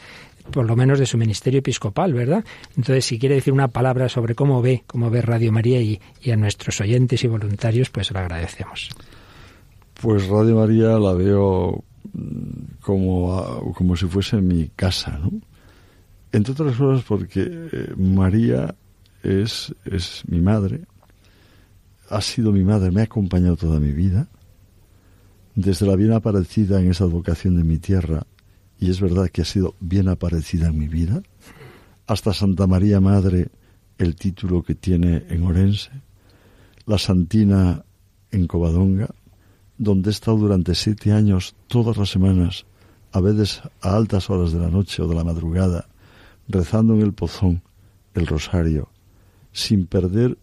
[0.50, 2.44] por lo menos de su ministerio episcopal, ¿verdad?
[2.76, 6.37] Entonces, si quiere decir una palabra sobre cómo ve, cómo ve Radio María y, a
[6.37, 8.90] nuestros oyentes y voluntarios, pues lo agradecemos.
[10.00, 15.32] Pues Radio María la veo mm, como, como si fuese mi casa, ¿no?
[16.30, 18.74] Entre otras cosas porque eh, María
[19.22, 20.82] es, es mi madre,
[22.11, 24.28] ha sido mi madre, me ha acompañado toda mi vida,
[25.54, 28.26] desde la bien aparecida en esa vocación de mi tierra
[28.78, 31.22] y es verdad que ha sido bien aparecida en mi vida,
[32.06, 33.48] hasta Santa María Madre,
[33.98, 35.90] el título que tiene en Orense,
[36.86, 37.84] la Santina
[38.30, 39.08] en Covadonga,
[39.76, 42.66] donde he estado durante siete años todas las semanas,
[43.12, 45.88] a veces a altas horas de la noche o de la madrugada,
[46.48, 47.62] rezando en el pozón
[48.14, 48.88] el rosario,
[49.52, 50.38] sin perder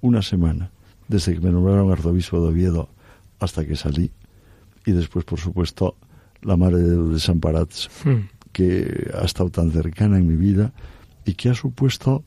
[0.00, 0.70] una semana,
[1.08, 2.88] desde que me nombraron arzobispo de Oviedo
[3.38, 4.10] hasta que salí,
[4.86, 5.96] y después, por supuesto,
[6.44, 8.28] la madre de los desamparados, hmm.
[8.52, 10.72] que ha estado tan cercana en mi vida
[11.24, 12.24] y que ha supuesto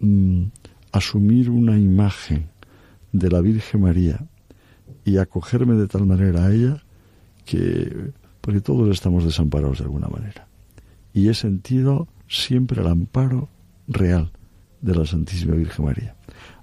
[0.00, 0.44] mm,
[0.92, 2.48] asumir una imagen
[3.12, 4.26] de la Virgen María
[5.04, 6.82] y acogerme de tal manera a ella
[7.44, 10.48] que, porque todos estamos desamparados de alguna manera.
[11.12, 13.48] Y he sentido siempre el amparo
[13.88, 14.32] real
[14.80, 16.16] de la Santísima Virgen María.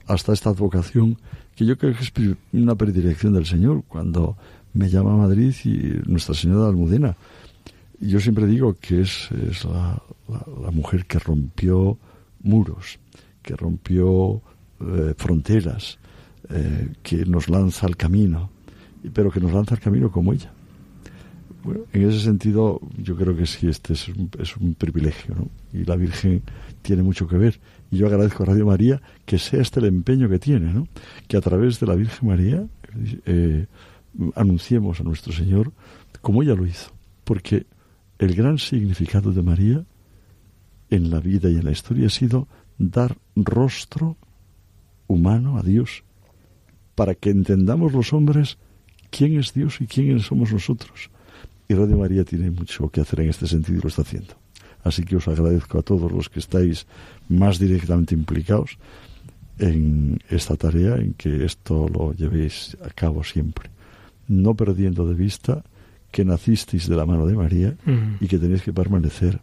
[0.05, 1.17] Hasta esta advocación
[1.55, 2.13] que yo creo que es
[2.51, 4.37] una predilección del Señor, cuando
[4.73, 7.15] me llama a Madrid y Nuestra Señora de Almudena.
[7.99, 10.01] Yo siempre digo que es, es la,
[10.71, 11.97] mujer que rompió
[12.41, 12.99] muros,
[13.41, 14.41] que rompió
[14.81, 15.99] eh, fronteras,
[16.49, 18.49] eh, que nos lanza al camino,
[19.13, 20.51] pero que nos lanza al camino como ella.
[21.63, 25.49] Bueno, en ese sentido, yo creo que sí, este es un, es un privilegio, ¿no?
[25.71, 26.41] Y la Virgen
[26.81, 27.59] tiene mucho que ver.
[27.89, 30.87] Y yo agradezco a Radio María que sea este el empeño que tiene, ¿no?
[31.27, 32.67] Que a través de la Virgen María
[33.25, 33.65] eh,
[34.35, 35.71] anunciemos a nuestro Señor
[36.21, 36.91] como ella lo hizo.
[37.23, 37.65] Porque
[38.19, 39.85] el gran significado de María
[40.89, 42.47] en la vida y en la historia ha sido
[42.77, 44.17] dar rostro
[45.07, 46.03] humano a Dios,
[46.95, 48.57] para que entendamos los hombres
[49.09, 51.09] quién es Dios y quién somos nosotros.
[51.67, 54.35] Y Radio María tiene mucho que hacer en este sentido y lo está haciendo.
[54.83, 56.85] Así que os agradezco a todos los que estáis
[57.29, 58.77] más directamente implicados
[59.57, 63.73] en esta tarea, en que esto lo llevéis a cabo siempre
[64.27, 65.63] no perdiendo de vista
[66.11, 67.75] que nacisteis de la mano de María
[68.19, 69.41] y que tenéis que permanecer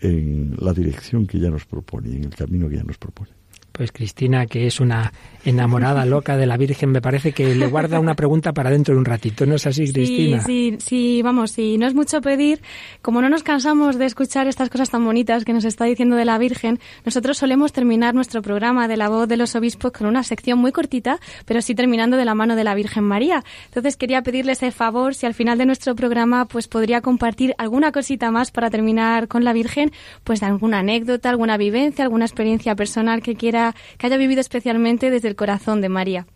[0.00, 3.37] en la dirección que ella nos propone, en el camino que ella nos propone.
[3.78, 5.12] Pues Cristina, que es una
[5.44, 8.98] enamorada loca de la Virgen, me parece que le guarda una pregunta para dentro de
[8.98, 9.46] un ratito.
[9.46, 10.42] ¿No es así, Cristina?
[10.42, 12.60] Sí, sí, sí, vamos, sí, no es mucho pedir.
[13.02, 16.24] Como no nos cansamos de escuchar estas cosas tan bonitas que nos está diciendo de
[16.24, 20.24] la Virgen, nosotros solemos terminar nuestro programa de la voz de los obispos con una
[20.24, 23.44] sección muy cortita, pero sí terminando de la mano de la Virgen María.
[23.66, 27.92] Entonces quería pedirle ese favor, si al final de nuestro programa pues podría compartir alguna
[27.92, 29.92] cosita más para terminar con la Virgen,
[30.24, 35.10] pues de alguna anécdota, alguna vivencia, alguna experiencia personal que quiera que haya vivido especialmente
[35.10, 36.26] desde el corazón de María.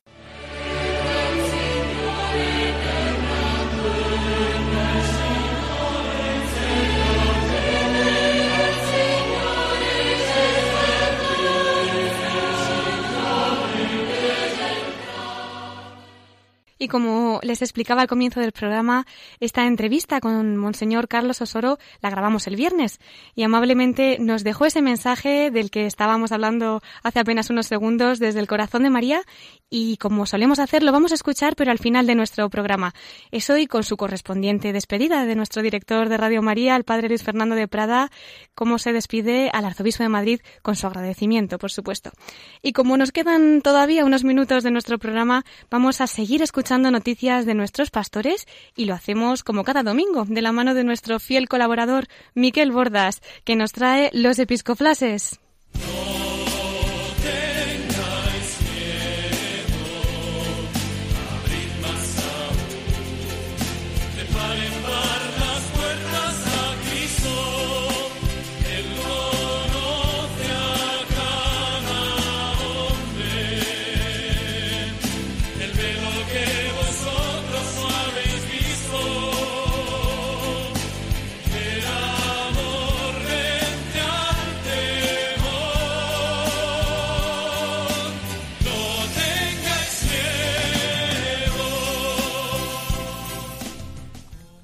[16.82, 19.06] Y como les explicaba al comienzo del programa,
[19.38, 22.98] esta entrevista con Monseñor Carlos Osoro la grabamos el viernes
[23.36, 28.40] y amablemente nos dejó ese mensaje del que estábamos hablando hace apenas unos segundos desde
[28.40, 29.22] el corazón de María
[29.70, 32.94] y como solemos hacer lo vamos a escuchar pero al final de nuestro programa.
[33.30, 37.22] Es hoy con su correspondiente despedida de nuestro director de Radio María, el padre Luis
[37.22, 38.10] Fernando de Prada,
[38.56, 42.10] cómo se despide al arzobispo de Madrid con su agradecimiento, por supuesto.
[42.60, 47.44] Y como nos quedan todavía unos minutos de nuestro programa, vamos a seguir escuchando noticias
[47.44, 51.48] de nuestros pastores y lo hacemos como cada domingo, de la mano de nuestro fiel
[51.48, 55.40] colaborador Miquel Bordas, que nos trae los episcoflases.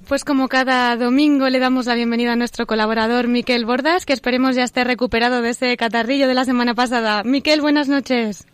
[0.09, 4.55] Pues como cada domingo le damos la bienvenida a nuestro colaborador Miquel Bordas, que esperemos
[4.55, 7.23] ya esté recuperado de ese catarrillo de la semana pasada.
[7.23, 8.47] Miquel, buenas noches.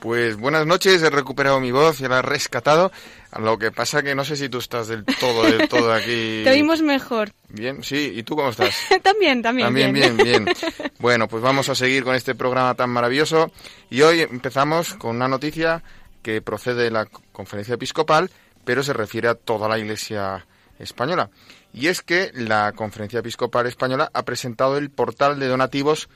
[0.00, 2.90] Pues buenas noches, he recuperado mi voz, y la he rescatado.
[3.38, 6.40] Lo que pasa que no sé si tú estás del todo, del todo aquí.
[6.44, 7.30] Te oímos mejor.
[7.50, 8.74] Bien, sí, ¿y tú cómo estás?
[9.04, 9.68] también, también.
[9.68, 10.46] También, bien, bien.
[10.98, 13.52] bueno, pues vamos a seguir con este programa tan maravilloso.
[13.90, 15.84] Y hoy empezamos con una noticia
[16.20, 18.28] que procede de la conferencia episcopal,
[18.64, 20.44] pero se refiere a toda la iglesia
[20.78, 21.30] española.
[21.72, 26.08] Y es que la Conferencia Episcopal Española ha presentado el portal de donativos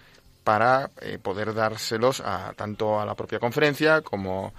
[0.44, 4.52] para eh, poder dárselos a, tanto a la propia conferencia como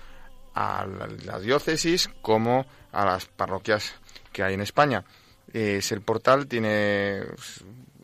[0.53, 0.85] a
[1.25, 3.95] la, diócesis como a las parroquias
[4.31, 5.03] que hay en España.
[5.51, 7.23] Es el portal tiene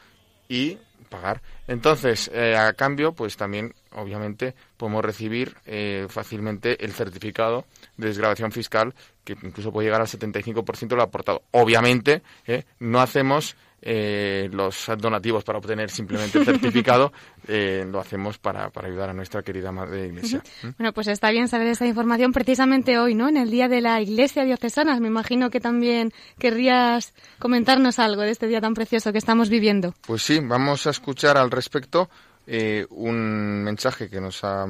[0.48, 0.78] y
[1.08, 1.42] pagar.
[1.66, 7.64] Entonces, eh, a cambio, pues también, obviamente, podemos recibir eh, fácilmente el certificado
[7.96, 11.42] de desgrabación fiscal, que incluso puede llegar al 75% de lo aportado.
[11.50, 17.12] Obviamente, eh, no hacemos eh, los donativos para obtener simplemente el certificado,
[17.48, 20.42] eh, lo hacemos para, para, ayudar a nuestra querida Madre Iglesia.
[20.62, 20.68] ¿Mm?
[20.78, 23.28] Bueno, pues está bien saber esta información precisamente hoy, ¿no?
[23.28, 24.98] En el Día de la Iglesia Diocesana.
[25.00, 29.94] Me imagino que también querrías comentarnos algo de este día tan precioso que estamos viviendo.
[30.06, 32.10] Pues sí, vamos a escuchar al respecto
[32.46, 34.66] eh, un mensaje que nos ha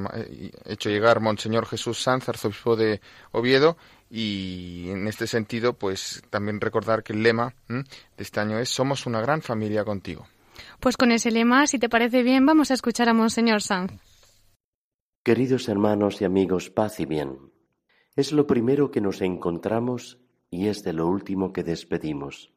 [0.65, 3.01] hecho llegar Monseñor Jesús Sanz, arzobispo de
[3.31, 3.75] Oviedo,
[4.13, 7.85] y en este sentido, pues también recordar que el lema de
[8.17, 10.27] este año es Somos una gran familia contigo.
[10.81, 13.93] Pues con ese lema, si te parece bien, vamos a escuchar a Monseñor Sanz.
[15.23, 17.37] Queridos hermanos y amigos, paz y bien.
[18.17, 22.51] Es lo primero que nos encontramos y es de lo último que despedimos.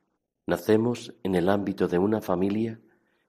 [0.46, 2.80] Nacemos en el ámbito de una familia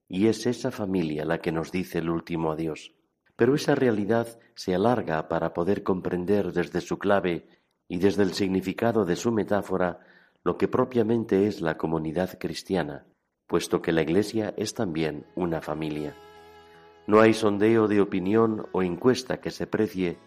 [0.08, 2.92] y es esa familia la que nos dice el último adiós.
[3.36, 7.46] Pero esa realidad se alarga para poder comprender desde su clave
[7.88, 10.00] y desde el significado de su metáfora
[10.44, 13.06] lo que propiamente es la comunidad cristiana,
[13.48, 16.16] puesto que la Iglesia es también una familia.
[17.08, 20.18] No hay sondeo de opinión o encuesta que se precie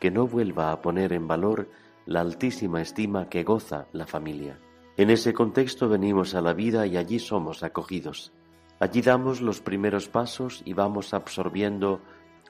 [0.00, 1.68] que no vuelva a poner en valor
[2.04, 4.58] la altísima estima que goza la familia.
[4.96, 8.32] En ese contexto venimos a la vida y allí somos acogidos.
[8.78, 12.00] Allí damos los primeros pasos y vamos absorbiendo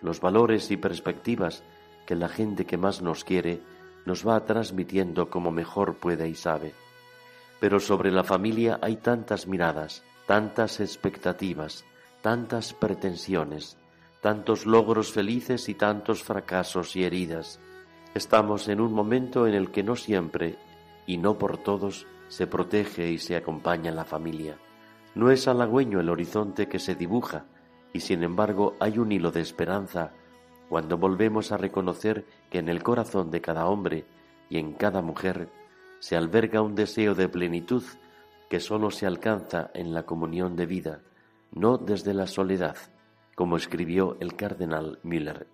[0.01, 1.65] los valores y perspectivas
[2.07, 3.61] que la gente que más nos quiere
[4.07, 6.73] nos va transmitiendo como mejor puede y sabe.
[7.61, 11.85] Pero sobre la familia hay tantas miradas, tantas expectativas,
[12.23, 13.77] tantas pretensiones,
[14.21, 17.61] tantos logros felices y tantos fracasos y heridas.
[18.15, 20.57] Estamos en un momento en el que no siempre,
[21.07, 24.57] y no por todos, se protege y se acompaña la familia.
[25.15, 27.45] No es halagüeño el horizonte que se dibuja,
[27.93, 30.13] y sin embargo hay un hilo de esperanza
[30.69, 34.05] cuando volvemos a reconocer que en el corazón de cada hombre
[34.49, 35.49] y en cada mujer
[36.01, 37.83] se alberga un deseo de plenitud
[38.49, 41.01] que sólo se alcanza en la comunión de vida,
[41.53, 42.77] no desde la soledad,
[43.35, 45.47] como escribió el cardenal Müller.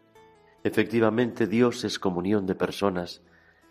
[0.65, 3.23] Efectivamente Dios es comunión de personas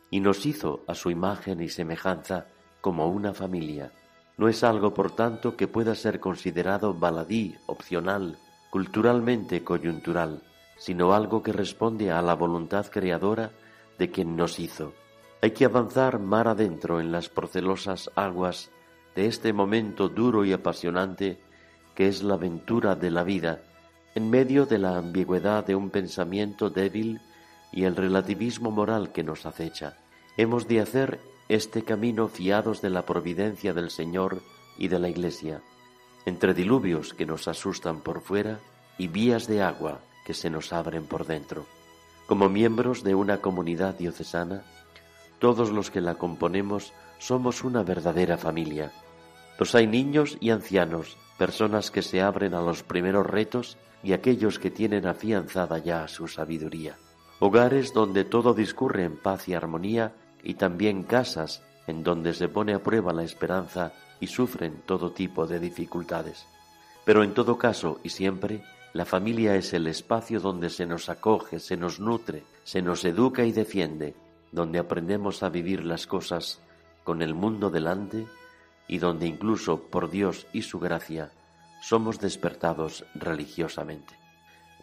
[0.10, 2.48] y nos hizo a su imagen y semejanza
[2.82, 3.92] como una familia.
[4.38, 8.38] No es algo, por tanto, que pueda ser considerado baladí, opcional,
[8.70, 10.42] culturalmente coyuntural,
[10.82, 13.52] sino algo que responde a la voluntad creadora
[14.00, 14.94] de quien nos hizo.
[15.40, 18.72] Hay que avanzar mar adentro en las procelosas aguas
[19.14, 21.40] de este momento duro y apasionante
[21.94, 23.62] que es la aventura de la vida,
[24.16, 27.22] en medio de la ambigüedad de un pensamiento débil
[27.72, 30.00] y el relativismo moral que nos acecha.
[30.36, 34.42] Hemos de hacer este camino fiados de la providencia del Señor
[34.80, 35.62] y de la Iglesia,
[36.26, 38.58] entre diluvios que nos asustan por fuera
[38.98, 40.00] y vías de agua
[40.34, 41.66] se nos abren por dentro.
[42.28, 44.64] Como miembros de una comunidad diocesana,
[45.40, 48.92] todos los que la componemos somos una verdadera familia.
[49.60, 54.60] Los hay niños y ancianos, personas que se abren a los primeros retos y aquellos
[54.60, 56.98] que tienen afianzada ya su sabiduría.
[57.40, 60.14] Hogares donde todo discurre en paz y armonía
[60.44, 65.48] y también casas en donde se pone a prueba la esperanza y sufren todo tipo
[65.48, 66.46] de dificultades.
[67.04, 68.64] Pero en todo caso y siempre,
[68.94, 73.46] la familia es el espacio donde se nos acoge, se nos nutre, se nos educa
[73.46, 74.16] y defiende,
[74.52, 76.60] donde aprendemos a vivir las cosas
[77.04, 78.28] con el mundo delante
[78.88, 81.32] y donde incluso por Dios y su gracia
[81.82, 84.14] somos despertados religiosamente.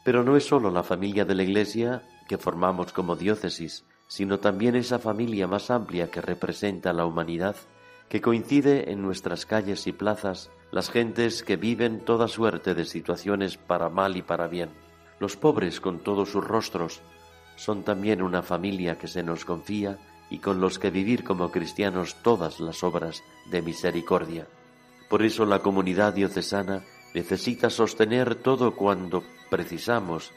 [0.05, 4.75] Pero no es sólo la familia de la Iglesia que formamos como diócesis, sino también
[4.75, 7.57] esa familia más amplia que representa la humanidad,
[8.09, 13.57] que coincide en nuestras calles y plazas las gentes que viven toda suerte de situaciones
[13.57, 14.71] para mal y para bien,
[15.19, 17.01] los pobres con todos sus rostros,
[17.57, 19.99] son también una familia que se nos confía
[20.31, 24.47] y con los que vivir como cristianos todas las obras de misericordia.
[25.09, 30.33] Por eso la comunidad diocesana necesita sostener todo cuando precisamos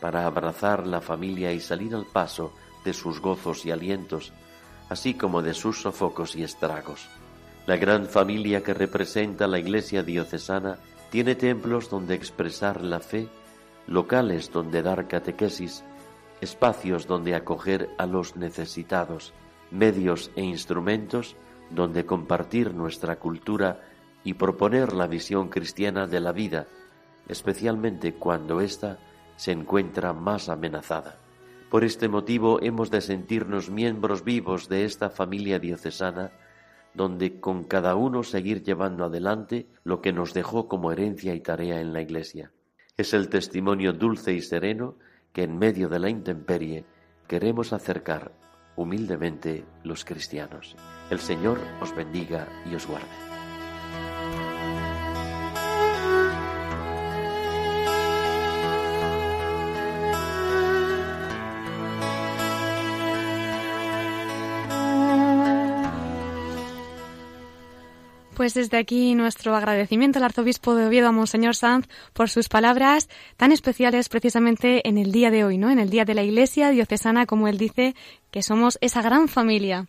[0.00, 2.52] para abrazar la familia y salir al paso
[2.84, 4.32] de sus gozos y alientos,
[4.88, 7.08] así como de sus sofocos y estragos.
[7.66, 10.78] La gran familia que representa la Iglesia diocesana
[11.10, 13.28] tiene templos donde expresar la fe,
[13.88, 15.84] locales donde dar catequesis,
[16.40, 19.32] espacios donde acoger a los necesitados,
[19.72, 21.34] medios e instrumentos
[21.70, 23.80] donde compartir nuestra cultura
[24.22, 26.66] y proponer la visión cristiana de la vida,
[27.28, 28.98] especialmente cuando ésta
[29.36, 31.18] se encuentra más amenazada.
[31.70, 36.30] Por este motivo hemos de sentirnos miembros vivos de esta familia diocesana,
[36.96, 41.80] donde con cada uno seguir llevando adelante lo que nos dejó como herencia y tarea
[41.80, 42.52] en la Iglesia.
[42.96, 44.96] Es el testimonio dulce y sereno
[45.32, 46.84] que en medio de la intemperie
[47.28, 48.32] queremos acercar
[48.76, 50.76] humildemente los cristianos.
[51.10, 54.45] El Señor os bendiga y os guarde.
[68.36, 73.08] Pues desde aquí nuestro agradecimiento al arzobispo de Oviedo, a Monseñor Sanz, por sus palabras
[73.38, 75.70] tan especiales precisamente en el día de hoy, ¿no?
[75.70, 77.94] En el día de la Iglesia diocesana, como él dice,
[78.30, 79.86] que somos esa gran familia.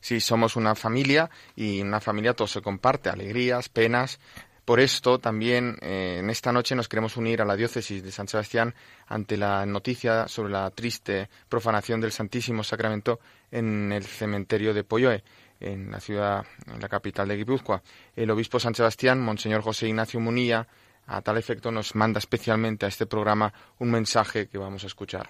[0.00, 4.18] Sí, somos una familia y en una familia todo se comparte, alegrías, penas.
[4.64, 8.28] Por esto también eh, en esta noche nos queremos unir a la diócesis de San
[8.28, 8.74] Sebastián
[9.08, 15.22] ante la noticia sobre la triste profanación del Santísimo Sacramento en el cementerio de Polloe
[15.60, 17.82] en la ciudad, en la capital de Guipúzcoa.
[18.14, 20.66] El obispo San Sebastián, Monseñor José Ignacio Munilla,
[21.06, 25.28] a tal efecto nos manda especialmente a este programa un mensaje que vamos a escuchar.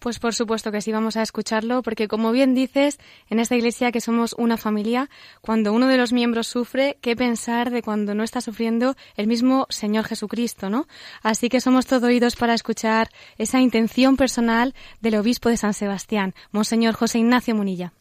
[0.00, 3.92] Pues por supuesto que sí vamos a escucharlo, porque como bien dices, en esta iglesia
[3.92, 5.10] que somos una familia,
[5.42, 9.66] cuando uno de los miembros sufre, ¿qué pensar de cuando no está sufriendo el mismo
[9.68, 10.88] Señor Jesucristo, no?
[11.22, 16.34] Así que somos todo oídos para escuchar esa intención personal del obispo de San Sebastián,
[16.50, 17.92] Monseñor José Ignacio Munilla.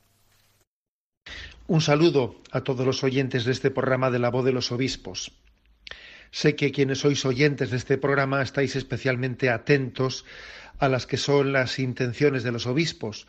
[1.69, 5.33] Un saludo a todos los oyentes de este programa de la voz de los obispos.
[6.31, 10.25] Sé que quienes sois oyentes de este programa estáis especialmente atentos
[10.79, 13.27] a las que son las intenciones de los obispos.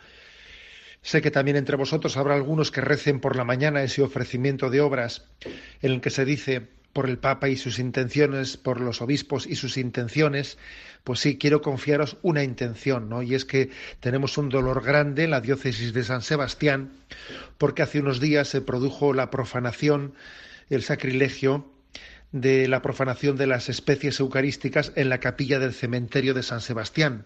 [1.03, 4.80] Sé que también entre vosotros habrá algunos que recen por la mañana ese ofrecimiento de
[4.80, 5.28] obras
[5.82, 9.57] en el que se dice por el Papa y sus intenciones, por los obispos y
[9.57, 10.59] sus intenciones,
[11.05, 13.22] pues sí, quiero confiaros una intención, ¿no?
[13.22, 13.70] Y es que
[14.01, 16.91] tenemos un dolor grande en la diócesis de San Sebastián,
[17.59, 20.14] porque hace unos días se produjo la profanación,
[20.68, 21.72] el sacrilegio
[22.32, 27.24] de la profanación de las especies eucarísticas en la capilla del cementerio de San Sebastián.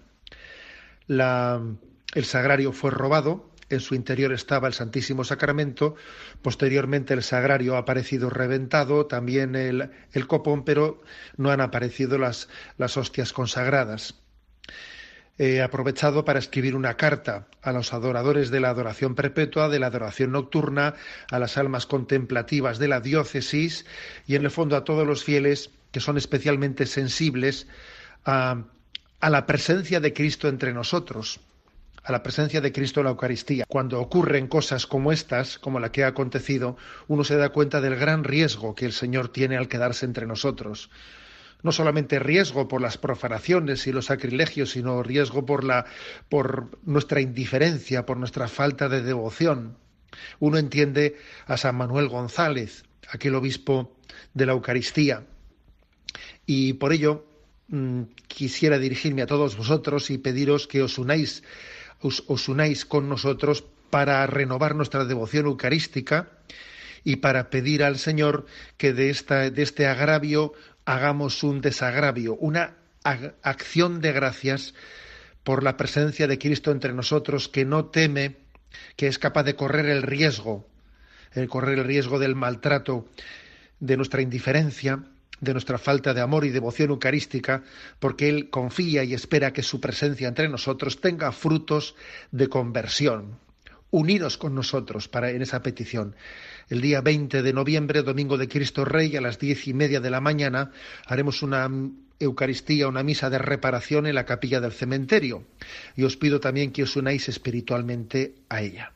[1.08, 5.96] el sagrario fue robado, en su interior estaba el Santísimo Sacramento,
[6.42, 9.90] posteriormente el sagrario ha aparecido reventado, también el,
[10.26, 11.02] copón, pero
[11.36, 12.48] no han aparecido las,
[12.96, 14.14] hostias consagradas.
[15.36, 19.88] He aprovechado para escribir una carta a los adoradores de la adoración perpetua, de la
[19.88, 20.94] adoración nocturna,
[21.30, 23.84] a las almas contemplativas de la diócesis
[24.26, 27.66] y en el fondo a todos los fieles que son especialmente sensibles
[28.24, 28.64] a
[29.20, 31.40] la presencia de Cristo entre nosotros
[32.04, 33.64] a la presencia de Cristo en la Eucaristía.
[33.66, 36.76] Cuando ocurren cosas como estas, como la que ha acontecido,
[37.08, 40.90] uno se da cuenta del gran riesgo que el Señor tiene al quedarse entre nosotros.
[41.62, 45.86] No solamente riesgo por las profanaciones y los sacrilegios, sino riesgo por la
[46.28, 49.78] por nuestra indiferencia, por nuestra falta de devoción.
[50.40, 53.96] Uno entiende a San Manuel González, aquel obispo
[54.34, 55.24] de la Eucaristía,
[56.44, 57.26] y por ello
[57.68, 61.42] mm, quisiera dirigirme a todos vosotros y pediros que os unáis
[62.04, 66.28] os, unáis con nosotros para renovar nuestra devoción eucarística
[67.02, 68.44] y para pedir al Señor
[68.76, 70.52] que de, esta, de este agravio
[70.84, 72.76] hagamos un desagravio, una
[73.42, 74.74] acción de gracias
[75.44, 78.36] por la presencia de Cristo entre nosotros, que no teme,
[78.96, 80.68] que es capaz de correr el riesgo,
[81.32, 83.08] el correr el riesgo del maltrato,
[83.80, 85.04] de nuestra indiferencia,
[85.44, 87.62] de nuestra falta de amor y devoción eucarística,
[87.98, 91.94] porque Él confía y espera que su presencia entre nosotros tenga frutos
[92.32, 93.38] de conversión.
[93.90, 96.16] Unidos con nosotros para en esa petición.
[96.68, 100.10] El día 20 de noviembre, domingo de Cristo Rey, a las diez y media de
[100.10, 100.72] la mañana,
[101.06, 101.68] haremos una
[102.18, 105.44] Eucaristía, una misa de reparación en la capilla del cementerio.
[105.96, 108.92] Y os pido también que os unáis espiritualmente a ella.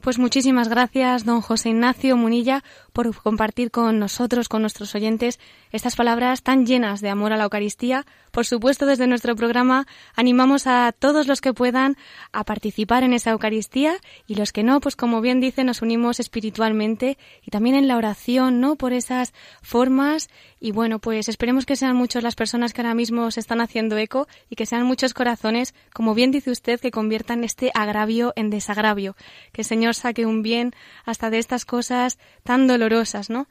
[0.00, 2.62] Pues muchísimas gracias, don José Ignacio Munilla,
[2.96, 5.38] por compartir con nosotros, con nuestros oyentes,
[5.70, 8.06] estas palabras tan llenas de amor a la Eucaristía.
[8.30, 11.98] Por supuesto, desde nuestro programa animamos a todos los que puedan
[12.32, 16.20] a participar en esa Eucaristía y los que no, pues como bien dice, nos unimos
[16.20, 18.76] espiritualmente y también en la oración, ¿no?
[18.76, 23.30] Por esas formas y bueno, pues esperemos que sean muchos las personas que ahora mismo
[23.30, 27.44] se están haciendo eco y que sean muchos corazones, como bien dice usted, que conviertan
[27.44, 29.16] este agravio en desagravio.
[29.52, 30.72] Que el Señor saque un bien
[31.04, 32.85] hasta de estas cosas tan dolorosas,
[33.30, 33.46] ¿no?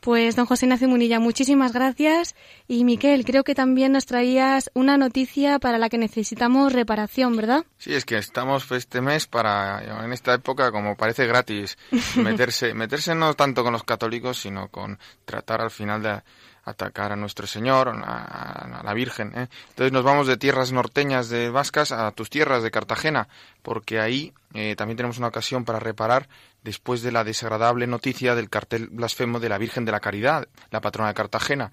[0.00, 2.34] Pues don José Ignacio Munilla, muchísimas gracias.
[2.68, 7.64] Y Miquel, creo que también nos traías una noticia para la que necesitamos reparación, ¿verdad?
[7.78, 11.78] Sí, es que estamos este mes para, en esta época, como parece gratis,
[12.16, 16.22] meterse, meterse no tanto con los católicos, sino con tratar al final de
[16.64, 19.32] atacar a nuestro Señor, a, la Virgen.
[19.36, 19.48] ¿eh?
[19.70, 23.28] Entonces nos vamos de tierras norteñas de Vascas a tus tierras de Cartagena,
[23.62, 26.28] porque ahí eh, también tenemos una ocasión para reparar
[26.62, 30.80] después de la desagradable noticia del cartel blasfemo de la Virgen de la Caridad, la
[30.80, 31.72] patrona de Cartagena.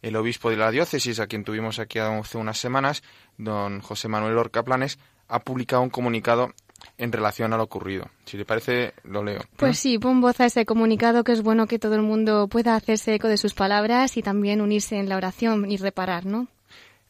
[0.00, 3.02] El obispo de la diócesis, a quien tuvimos aquí hace unas semanas,
[3.36, 6.54] don José Manuel Orca Planes, ha publicado un comunicado
[6.98, 8.10] en relación a lo ocurrido.
[8.24, 9.40] Si le parece, lo leo.
[9.56, 12.74] Pues sí, pon voz a ese comunicado que es bueno que todo el mundo pueda
[12.74, 16.48] hacerse eco de sus palabras y también unirse en la oración y reparar, ¿no?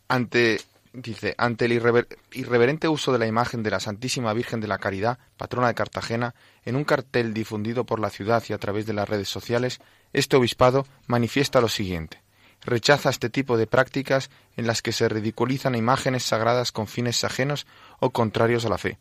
[0.08, 0.60] Ante,
[0.92, 5.18] dice, ante el irreverente uso de la imagen de la Santísima Virgen de la Caridad,
[5.36, 9.08] patrona de Cartagena, en un cartel difundido por la ciudad y a través de las
[9.08, 9.80] redes sociales,
[10.12, 12.20] este obispado manifiesta lo siguiente
[12.64, 17.68] rechaza este tipo de prácticas en las que se ridiculizan imágenes sagradas con fines ajenos
[18.00, 18.98] o contrarios a la fe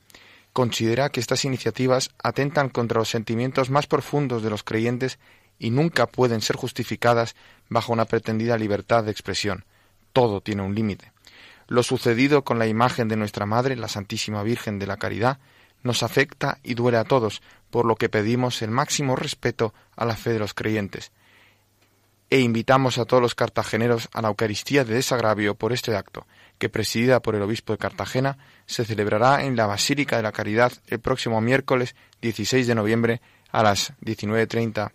[0.58, 5.20] considera que estas iniciativas atentan contra los sentimientos más profundos de los creyentes
[5.60, 7.36] y nunca pueden ser justificadas
[7.70, 9.66] bajo una pretendida libertad de expresión.
[10.14, 11.12] Todo tiene un límite.
[11.68, 15.38] Lo sucedido con la imagen de nuestra Madre, la Santísima Virgen de la Caridad,
[15.84, 20.16] nos afecta y duele a todos, por lo que pedimos el máximo respeto a la
[20.16, 21.12] fe de los creyentes.
[22.32, 26.26] E invitamos a todos los cartageneros a la Eucaristía de desagravio por este acto,
[26.58, 30.72] que presidida por el obispo de Cartagena, se celebrará en la Basílica de la Caridad
[30.88, 34.92] el próximo miércoles 16 de noviembre a las 19.30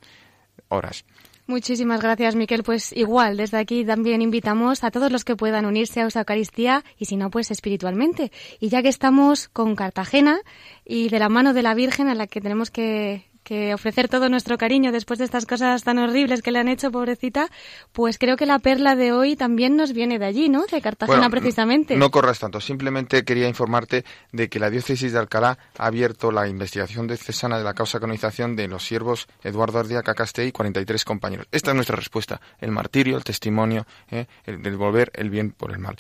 [0.68, 1.04] horas.
[1.46, 2.62] Muchísimas gracias, Miquel.
[2.62, 6.84] Pues igual, desde aquí también invitamos a todos los que puedan unirse a esa Eucaristía
[6.98, 8.30] y si no, pues espiritualmente.
[8.60, 10.40] Y ya que estamos con Cartagena
[10.84, 14.28] y de la mano de la Virgen a la que tenemos que que ofrecer todo
[14.28, 17.48] nuestro cariño después de estas cosas tan horribles que le han hecho, pobrecita,
[17.92, 20.64] pues creo que la perla de hoy también nos viene de allí, ¿no?
[20.66, 21.96] De Cartagena precisamente.
[21.96, 26.48] No, corras tanto, simplemente quería informarte de que la diócesis de Alcalá ha abierto la
[26.48, 31.46] investigación diocesana de la causa canonización de los siervos Eduardo Ardía Cacastell y 43 compañeros.
[31.50, 34.26] Esta es nuestra respuesta, el martirio, el testimonio, ¿eh?
[34.44, 35.96] el devolver el bien por el mal.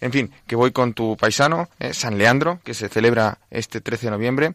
[0.00, 1.92] En fin, que voy con tu paisano, ¿eh?
[1.92, 4.54] San Leandro, que se celebra este 13 de noviembre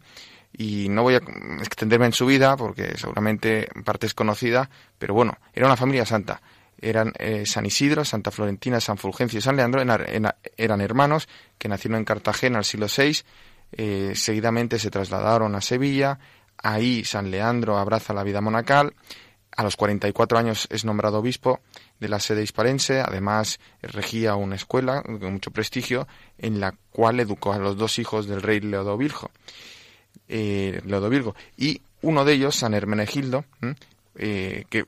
[0.58, 5.36] y no voy a extenderme en su vida porque seguramente parte es conocida, pero bueno,
[5.52, 6.40] era una familia santa.
[6.80, 11.28] Eran eh, San Isidro, Santa Florentina, San Fulgencio y San Leandro, eran, hermanos
[11.58, 13.22] que nacieron en Cartagena al siglo VI,
[13.72, 16.18] eh, seguidamente se trasladaron a Sevilla,
[16.58, 18.94] ahí San Leandro abraza la vida monacal,
[19.56, 21.60] a los 44 años es nombrado obispo
[21.98, 27.54] de la sede hisparense, además regía una escuela con mucho prestigio en la cual educó
[27.54, 29.30] a los dos hijos del rey Leodovirgo
[30.28, 31.34] eh, Leodovirgo.
[31.56, 33.44] Y uno de ellos, San Hermenegildo,
[34.16, 34.84] eh, que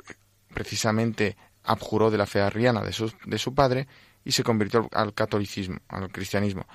[0.52, 3.86] precisamente abjuró de la fe arriana de su, de su padre
[4.24, 6.66] y se convirtió al catolicismo, al cristianismo.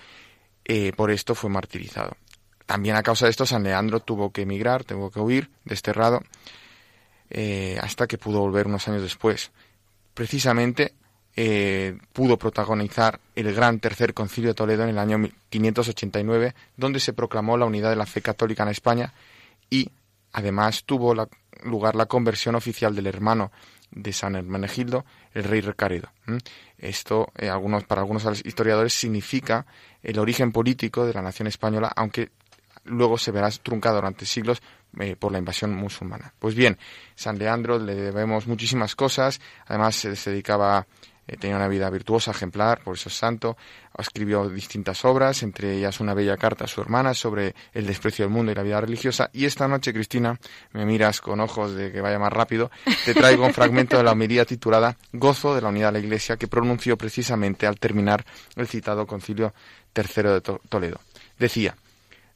[0.65, 2.15] Eh, por esto fue martirizado.
[2.65, 6.21] También a causa de esto, San Leandro tuvo que emigrar, tuvo que huir, desterrado,
[7.81, 9.51] hasta que pudo volver unos años después.
[10.13, 10.93] Precisamente
[11.35, 15.17] eh, pudo protagonizar el gran tercer concilio de Toledo en el año
[15.49, 19.13] 589, donde se proclamó la unidad de la fe católica en España
[19.69, 19.89] y
[20.31, 21.15] además tuvo
[21.63, 23.51] lugar la conversión oficial del hermano
[23.89, 26.09] de San Hermenegildo, el rey Recaredo.
[26.77, 29.65] Esto, eh, algunos, para algunos historiadores, significa
[30.01, 32.31] el origen político de la nación española, aunque
[32.85, 34.61] luego se verá truncado durante siglos
[34.99, 36.33] eh, por la invasión musulmana.
[36.39, 36.77] Pues bien,
[37.15, 40.85] San Leandro le debemos muchísimas cosas, además se dedicaba
[41.27, 43.57] eh, tenía una vida virtuosa, ejemplar, por eso es santo.
[43.97, 48.33] Escribió distintas obras, entre ellas una bella carta a su hermana sobre el desprecio del
[48.33, 49.29] mundo y la vida religiosa.
[49.33, 50.39] Y esta noche, Cristina,
[50.71, 52.71] me miras con ojos de que vaya más rápido,
[53.05, 56.37] te traigo un fragmento de la homilía titulada Gozo de la unidad de la Iglesia,
[56.37, 59.53] que pronunció precisamente al terminar el citado concilio
[59.93, 60.99] tercero de Toledo.
[61.37, 61.75] Decía,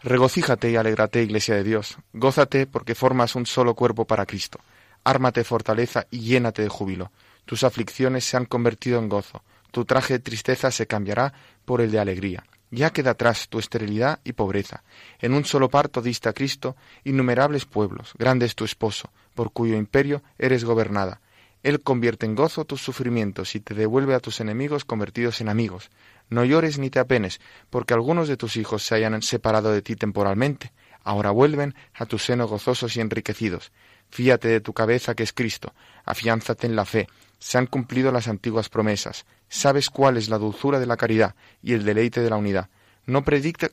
[0.03, 4.59] Regocíjate y alégrate, Iglesia de Dios, gózate porque formas un solo cuerpo para Cristo.
[5.07, 7.11] Ármate fortaleza y llénate de júbilo
[7.47, 9.41] tus aflicciones se han convertido en gozo,
[9.71, 11.33] tu traje de tristeza se cambiará
[11.63, 12.43] por el de alegría.
[12.71, 14.83] Ya queda atrás tu esterilidad y pobreza.
[15.19, 19.77] En un solo parto diste a Cristo innumerables pueblos, grande es tu esposo, por cuyo
[19.77, 21.21] imperio eres gobernada.
[21.63, 25.89] Él convierte en gozo tus sufrimientos y te devuelve a tus enemigos convertidos en amigos.
[26.29, 27.39] No llores ni te apenes,
[27.69, 30.73] porque algunos de tus hijos se hayan separado de ti temporalmente.
[31.01, 33.71] Ahora vuelven a tu seno gozosos y enriquecidos.
[34.09, 35.73] Fíate de tu cabeza que es Cristo,
[36.05, 37.07] afiánzate en la fe,
[37.39, 39.25] se han cumplido las antiguas promesas.
[39.49, 42.69] Sabes cuál es la dulzura de la caridad y el deleite de la unidad.
[43.05, 43.23] No,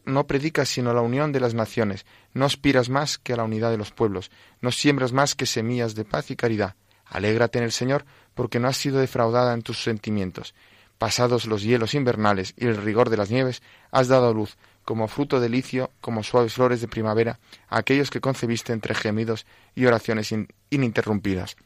[0.04, 3.70] no predicas sino la unión de las naciones, no aspiras más que a la unidad
[3.70, 4.30] de los pueblos,
[4.60, 6.76] no siembras más que semillas de paz y caridad.
[7.04, 8.04] Alégrate en el Señor,
[8.34, 10.54] porque no has sido defraudada en tus sentimientos.
[10.98, 15.40] Pasados los hielos invernales y el rigor de las nieves, has dado luz, como fruto
[15.40, 20.32] de licio, como suaves flores de primavera, aquellos que concebiste entre gemidos y oraciones
[20.70, 21.56] ininterrumpidas.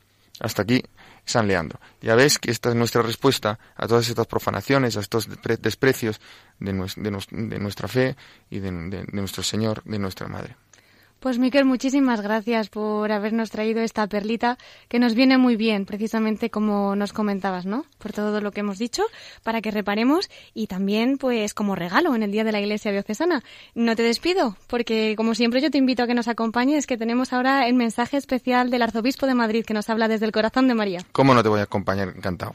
[0.40, 0.82] Hasta aquí
[1.24, 1.80] San Leandro.
[2.00, 5.28] Ya ves que esta es nuestra respuesta a todas estas profanaciones, a estos
[5.60, 6.20] desprecios
[6.60, 8.16] de, nuestra fe
[8.48, 8.70] y de
[9.12, 10.56] nuestro Señor, de nuestra Madre.
[11.20, 14.56] Pues Miquel, muchísimas gracias por habernos traído esta perlita
[14.88, 17.84] que nos viene muy bien, precisamente como nos comentabas, ¿no?
[17.98, 19.02] Por todo lo que hemos dicho,
[19.42, 23.42] para que reparemos y también pues como regalo en el Día de la Iglesia Diocesana.
[23.74, 27.32] No te despido, porque como siempre yo te invito a que nos acompañes, que tenemos
[27.32, 30.74] ahora el mensaje especial del Arzobispo de Madrid que nos habla desde el corazón de
[30.74, 31.00] María.
[31.10, 32.10] ¿Cómo no te voy a acompañar?
[32.16, 32.54] Encantado.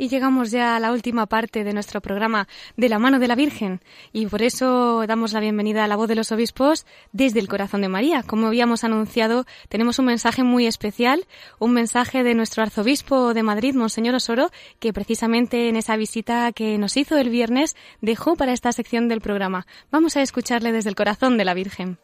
[0.00, 2.48] Y llegamos ya a la última parte de nuestro programa
[2.78, 3.82] de la mano de la Virgen
[4.14, 7.82] y por eso damos la bienvenida a la voz de los obispos desde el corazón
[7.82, 8.22] de María.
[8.22, 11.26] Como habíamos anunciado, tenemos un mensaje muy especial,
[11.58, 16.78] un mensaje de nuestro arzobispo de Madrid, Monseñor Osoro, que precisamente en esa visita que
[16.78, 19.66] nos hizo el viernes dejó para esta sección del programa.
[19.92, 21.98] Vamos a escucharle desde el corazón de la Virgen.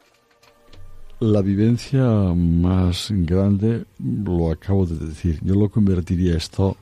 [1.18, 6.76] La vivencia más grande, lo acabo de decir, yo lo convertiría esto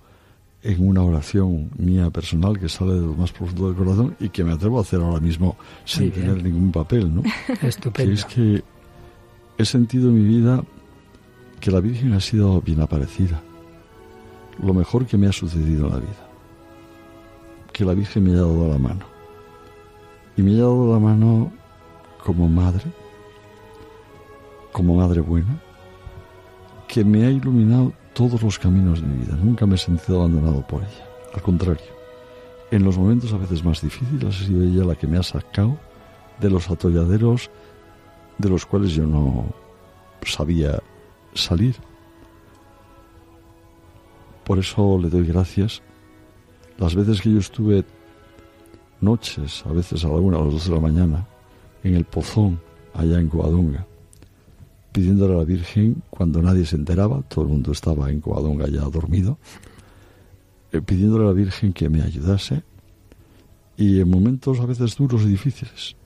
[0.64, 4.42] en una oración mía personal que sale de lo más profundo del corazón y que
[4.42, 7.22] me atrevo a hacer ahora mismo sin tener ningún papel, ¿no?
[7.62, 7.94] Estupendo.
[7.94, 8.64] Que es que
[9.58, 10.64] he sentido en mi vida
[11.60, 13.42] que la Virgen ha sido bien aparecida,
[14.58, 16.28] lo mejor que me ha sucedido en la vida,
[17.70, 19.04] que la Virgen me ha dado la mano.
[20.36, 21.52] Y me ha dado la mano
[22.24, 22.84] como madre,
[24.72, 25.60] como madre buena,
[26.88, 29.36] que me ha iluminado todos los caminos de mi vida.
[29.36, 31.06] Nunca me he sentido abandonado por ella.
[31.34, 31.84] Al contrario,
[32.70, 35.76] en los momentos a veces más difíciles ha sido ella la que me ha sacado
[36.40, 37.50] de los atolladeros
[38.38, 39.46] de los cuales yo no
[40.24, 40.80] sabía
[41.34, 41.76] salir.
[44.44, 45.82] Por eso le doy gracias.
[46.78, 47.84] Las veces que yo estuve
[49.00, 51.26] noches, a veces a la una, a las dos de la mañana,
[51.82, 52.60] en el pozón,
[52.94, 53.86] allá en Coadunga,
[54.94, 58.82] pidiéndole a la Virgen cuando nadie se enteraba, todo el mundo estaba en Coadonga ya
[58.82, 59.38] dormido,
[60.70, 62.62] eh, pidiéndole a la Virgen que me ayudase
[63.76, 65.96] y en momentos a veces duros y difíciles.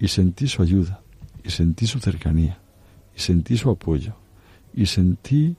[0.00, 1.02] Y sentí su ayuda,
[1.44, 2.58] y sentí su cercanía,
[3.14, 4.14] y sentí su apoyo,
[4.72, 5.54] y sentí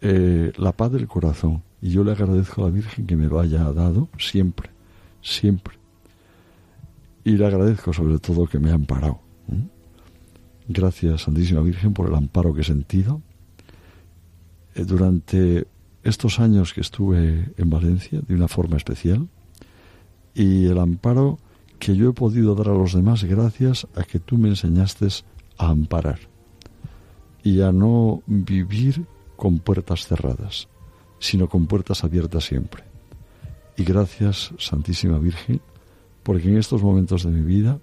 [0.00, 1.64] eh, la paz del corazón.
[1.82, 4.70] Y yo le agradezco a la Virgen que me lo haya dado siempre,
[5.20, 5.74] siempre.
[7.24, 9.18] Y le agradezco sobre todo que me ha amparado.
[10.68, 13.22] Gracias, Santísima Virgen, por el amparo que he sentido.
[14.74, 15.66] Eh, durante
[16.04, 19.28] estos años que estuve en Valencia, de una forma especial,
[20.34, 21.38] y el amparo
[21.78, 25.08] que yo he podido dar a los demás gracias a que tú me enseñaste
[25.56, 26.18] a amparar
[27.42, 29.06] y a no vivir
[29.36, 30.68] con puertas cerradas,
[31.18, 32.84] sino con puertas abiertas siempre.
[33.76, 35.62] Y gracias, Santísima Virgen,
[36.22, 37.78] porque en estos momentos de mi vida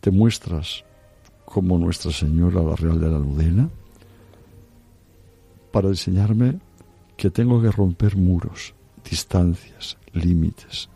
[0.00, 0.84] te muestras
[1.50, 3.68] como Nuestra Señora la Real de la Almudena
[5.72, 6.60] para enseñarme
[7.16, 8.72] que tengo que romper muros,
[9.08, 10.88] distancias, límites,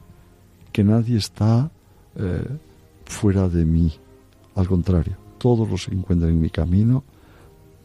[0.73, 1.71] que nadie está
[2.17, 2.47] eh,
[3.05, 3.93] fuera de mí.
[4.55, 7.03] Al contrario, todos los que encuentran en mi camino,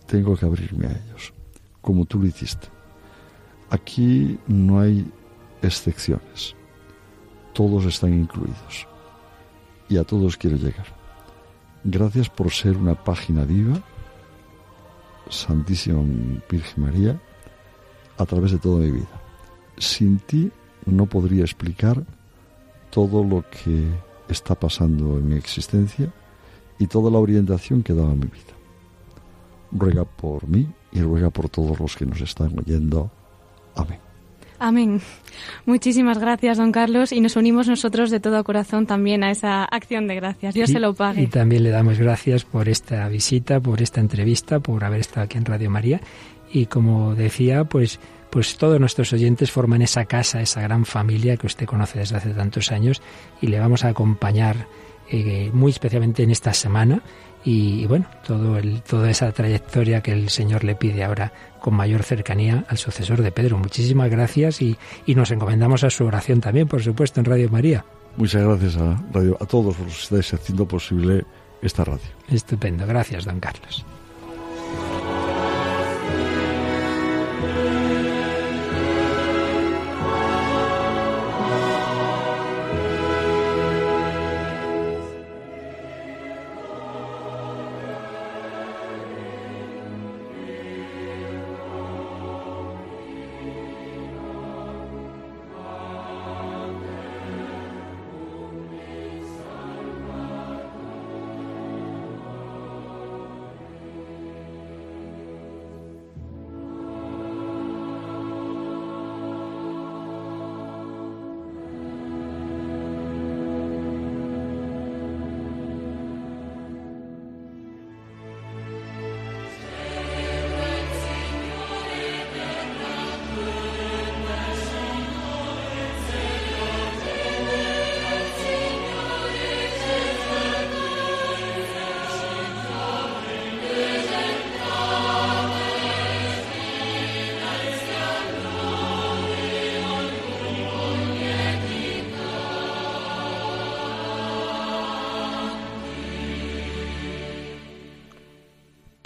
[0.06, 1.34] tengo que abrirme a ellos,
[1.82, 2.68] como tú lo hiciste.
[3.72, 5.12] Aquí no hay
[5.64, 6.56] excepciones,
[7.54, 8.88] todos están incluidos
[9.90, 10.99] y a todos quiero llegar.
[11.84, 13.82] Gracias por ser una página viva,
[15.30, 16.04] Santísima
[16.50, 17.22] Virgen María,
[18.18, 19.22] a través de toda mi vida.
[19.78, 20.52] Sin ti
[20.86, 22.04] no podría explicar
[22.90, 23.88] todo lo que
[24.28, 26.12] está pasando en mi existencia
[26.78, 28.54] y toda la orientación que daba mi vida.
[29.72, 33.10] Ruega por mí y ruega por todos los que nos están oyendo.
[33.76, 34.09] Amén.
[34.60, 35.02] Amén.
[35.66, 40.08] Muchísimas gracias, don Carlos, y nos unimos nosotros de todo corazón también a esa acción
[40.08, 40.54] de gracias.
[40.54, 41.22] Dios se lo pague.
[41.22, 45.38] Y también le damos gracias por esta visita, por esta entrevista, por haber estado aquí
[45.38, 46.02] en Radio María.
[46.52, 48.00] Y como decía, pues,
[48.30, 52.32] pues todos nuestros oyentes forman esa casa, esa gran familia que usted conoce desde hace
[52.32, 53.02] tantos años,
[53.42, 54.68] y le vamos a acompañar
[55.10, 57.02] eh, muy especialmente en esta semana
[57.52, 62.04] y, bueno, todo el, toda esa trayectoria que el Señor le pide ahora con mayor
[62.04, 63.58] cercanía al sucesor de Pedro.
[63.58, 64.78] Muchísimas gracias y,
[65.08, 67.84] y nos encomendamos a su oración también, por supuesto, en Radio María.
[68.18, 71.26] Muchas gracias a, radio, a todos los que estáis haciendo posible
[71.64, 72.06] esta radio.
[72.30, 73.84] Estupendo, gracias, don Carlos.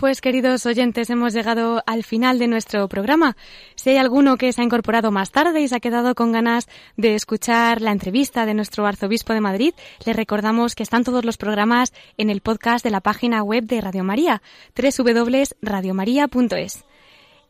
[0.03, 3.37] Pues queridos oyentes, hemos llegado al final de nuestro programa.
[3.75, 6.67] Si hay alguno que se ha incorporado más tarde y se ha quedado con ganas
[6.97, 9.73] de escuchar la entrevista de nuestro arzobispo de Madrid,
[10.05, 13.79] le recordamos que están todos los programas en el podcast de la página web de
[13.79, 14.41] Radio María,
[14.75, 16.83] www.radiomaria.es.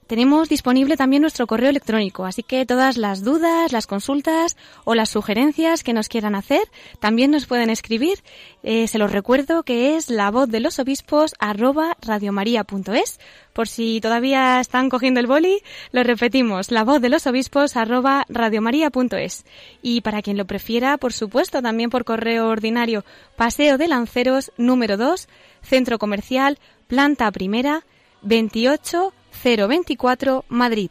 [0.07, 5.09] Tenemos disponible también nuestro correo electrónico, así que todas las dudas, las consultas o las
[5.09, 6.61] sugerencias que nos quieran hacer
[6.99, 8.19] también nos pueden escribir.
[8.63, 13.19] Eh, se los recuerdo que es la voz de los obispos arroba radiomaria.es.
[13.53, 18.25] Por si todavía están cogiendo el boli, lo repetimos, la voz de los obispos arroba
[18.27, 19.45] radiomaria.es.
[19.81, 23.05] Y para quien lo prefiera, por supuesto, también por correo ordinario,
[23.37, 25.27] Paseo de Lanceros número 2,
[25.61, 27.85] Centro Comercial, planta primera,
[28.23, 29.13] 28
[29.43, 30.89] 024 Madrid.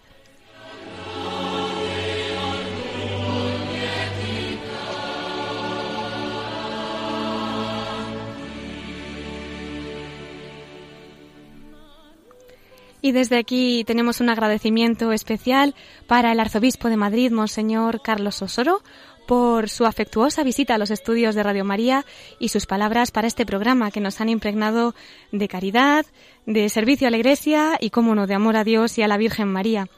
[13.05, 15.75] Y desde aquí tenemos un agradecimiento especial
[16.07, 18.81] para el arzobispo de Madrid, Monseñor Carlos Osoro,
[19.27, 22.05] por su afectuosa visita a los estudios de Radio María
[22.39, 24.95] y sus palabras para este programa que nos han impregnado
[25.33, 26.07] de caridad,
[26.47, 29.17] de servicio a la Iglesia y, cómo no, de amor a Dios y a la
[29.17, 29.89] Virgen María.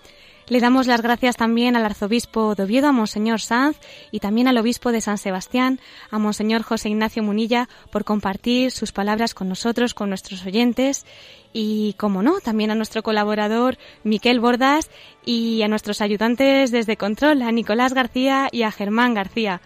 [0.47, 3.79] Le damos las gracias también al arzobispo de Oviedo, a Monseñor Sanz,
[4.11, 5.81] y también al obispo de San Sebastián,
[6.11, 11.07] a Monseñor José Ignacio Munilla, por compartir sus palabras con nosotros, con nuestros oyentes,
[11.55, 14.91] y, como no, también a nuestro colaborador Miquel Bordas
[15.25, 19.63] y a nuestros ayudantes desde Control, a Nicolás García y a Germán García.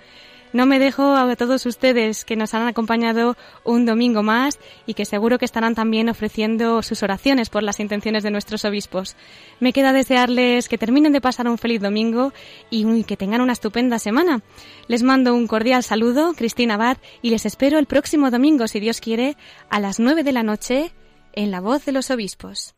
[0.52, 5.04] No me dejo a todos ustedes que nos han acompañado un domingo más y que
[5.04, 9.16] seguro que estarán también ofreciendo sus oraciones por las intenciones de nuestros obispos.
[9.60, 12.32] Me queda desearles que terminen de pasar un feliz domingo
[12.70, 14.42] y que tengan una estupenda semana.
[14.86, 19.00] Les mando un cordial saludo, Cristina Abad, y les espero el próximo domingo, si Dios
[19.00, 19.36] quiere,
[19.68, 20.92] a las nueve de la noche
[21.32, 22.77] en la voz de los obispos.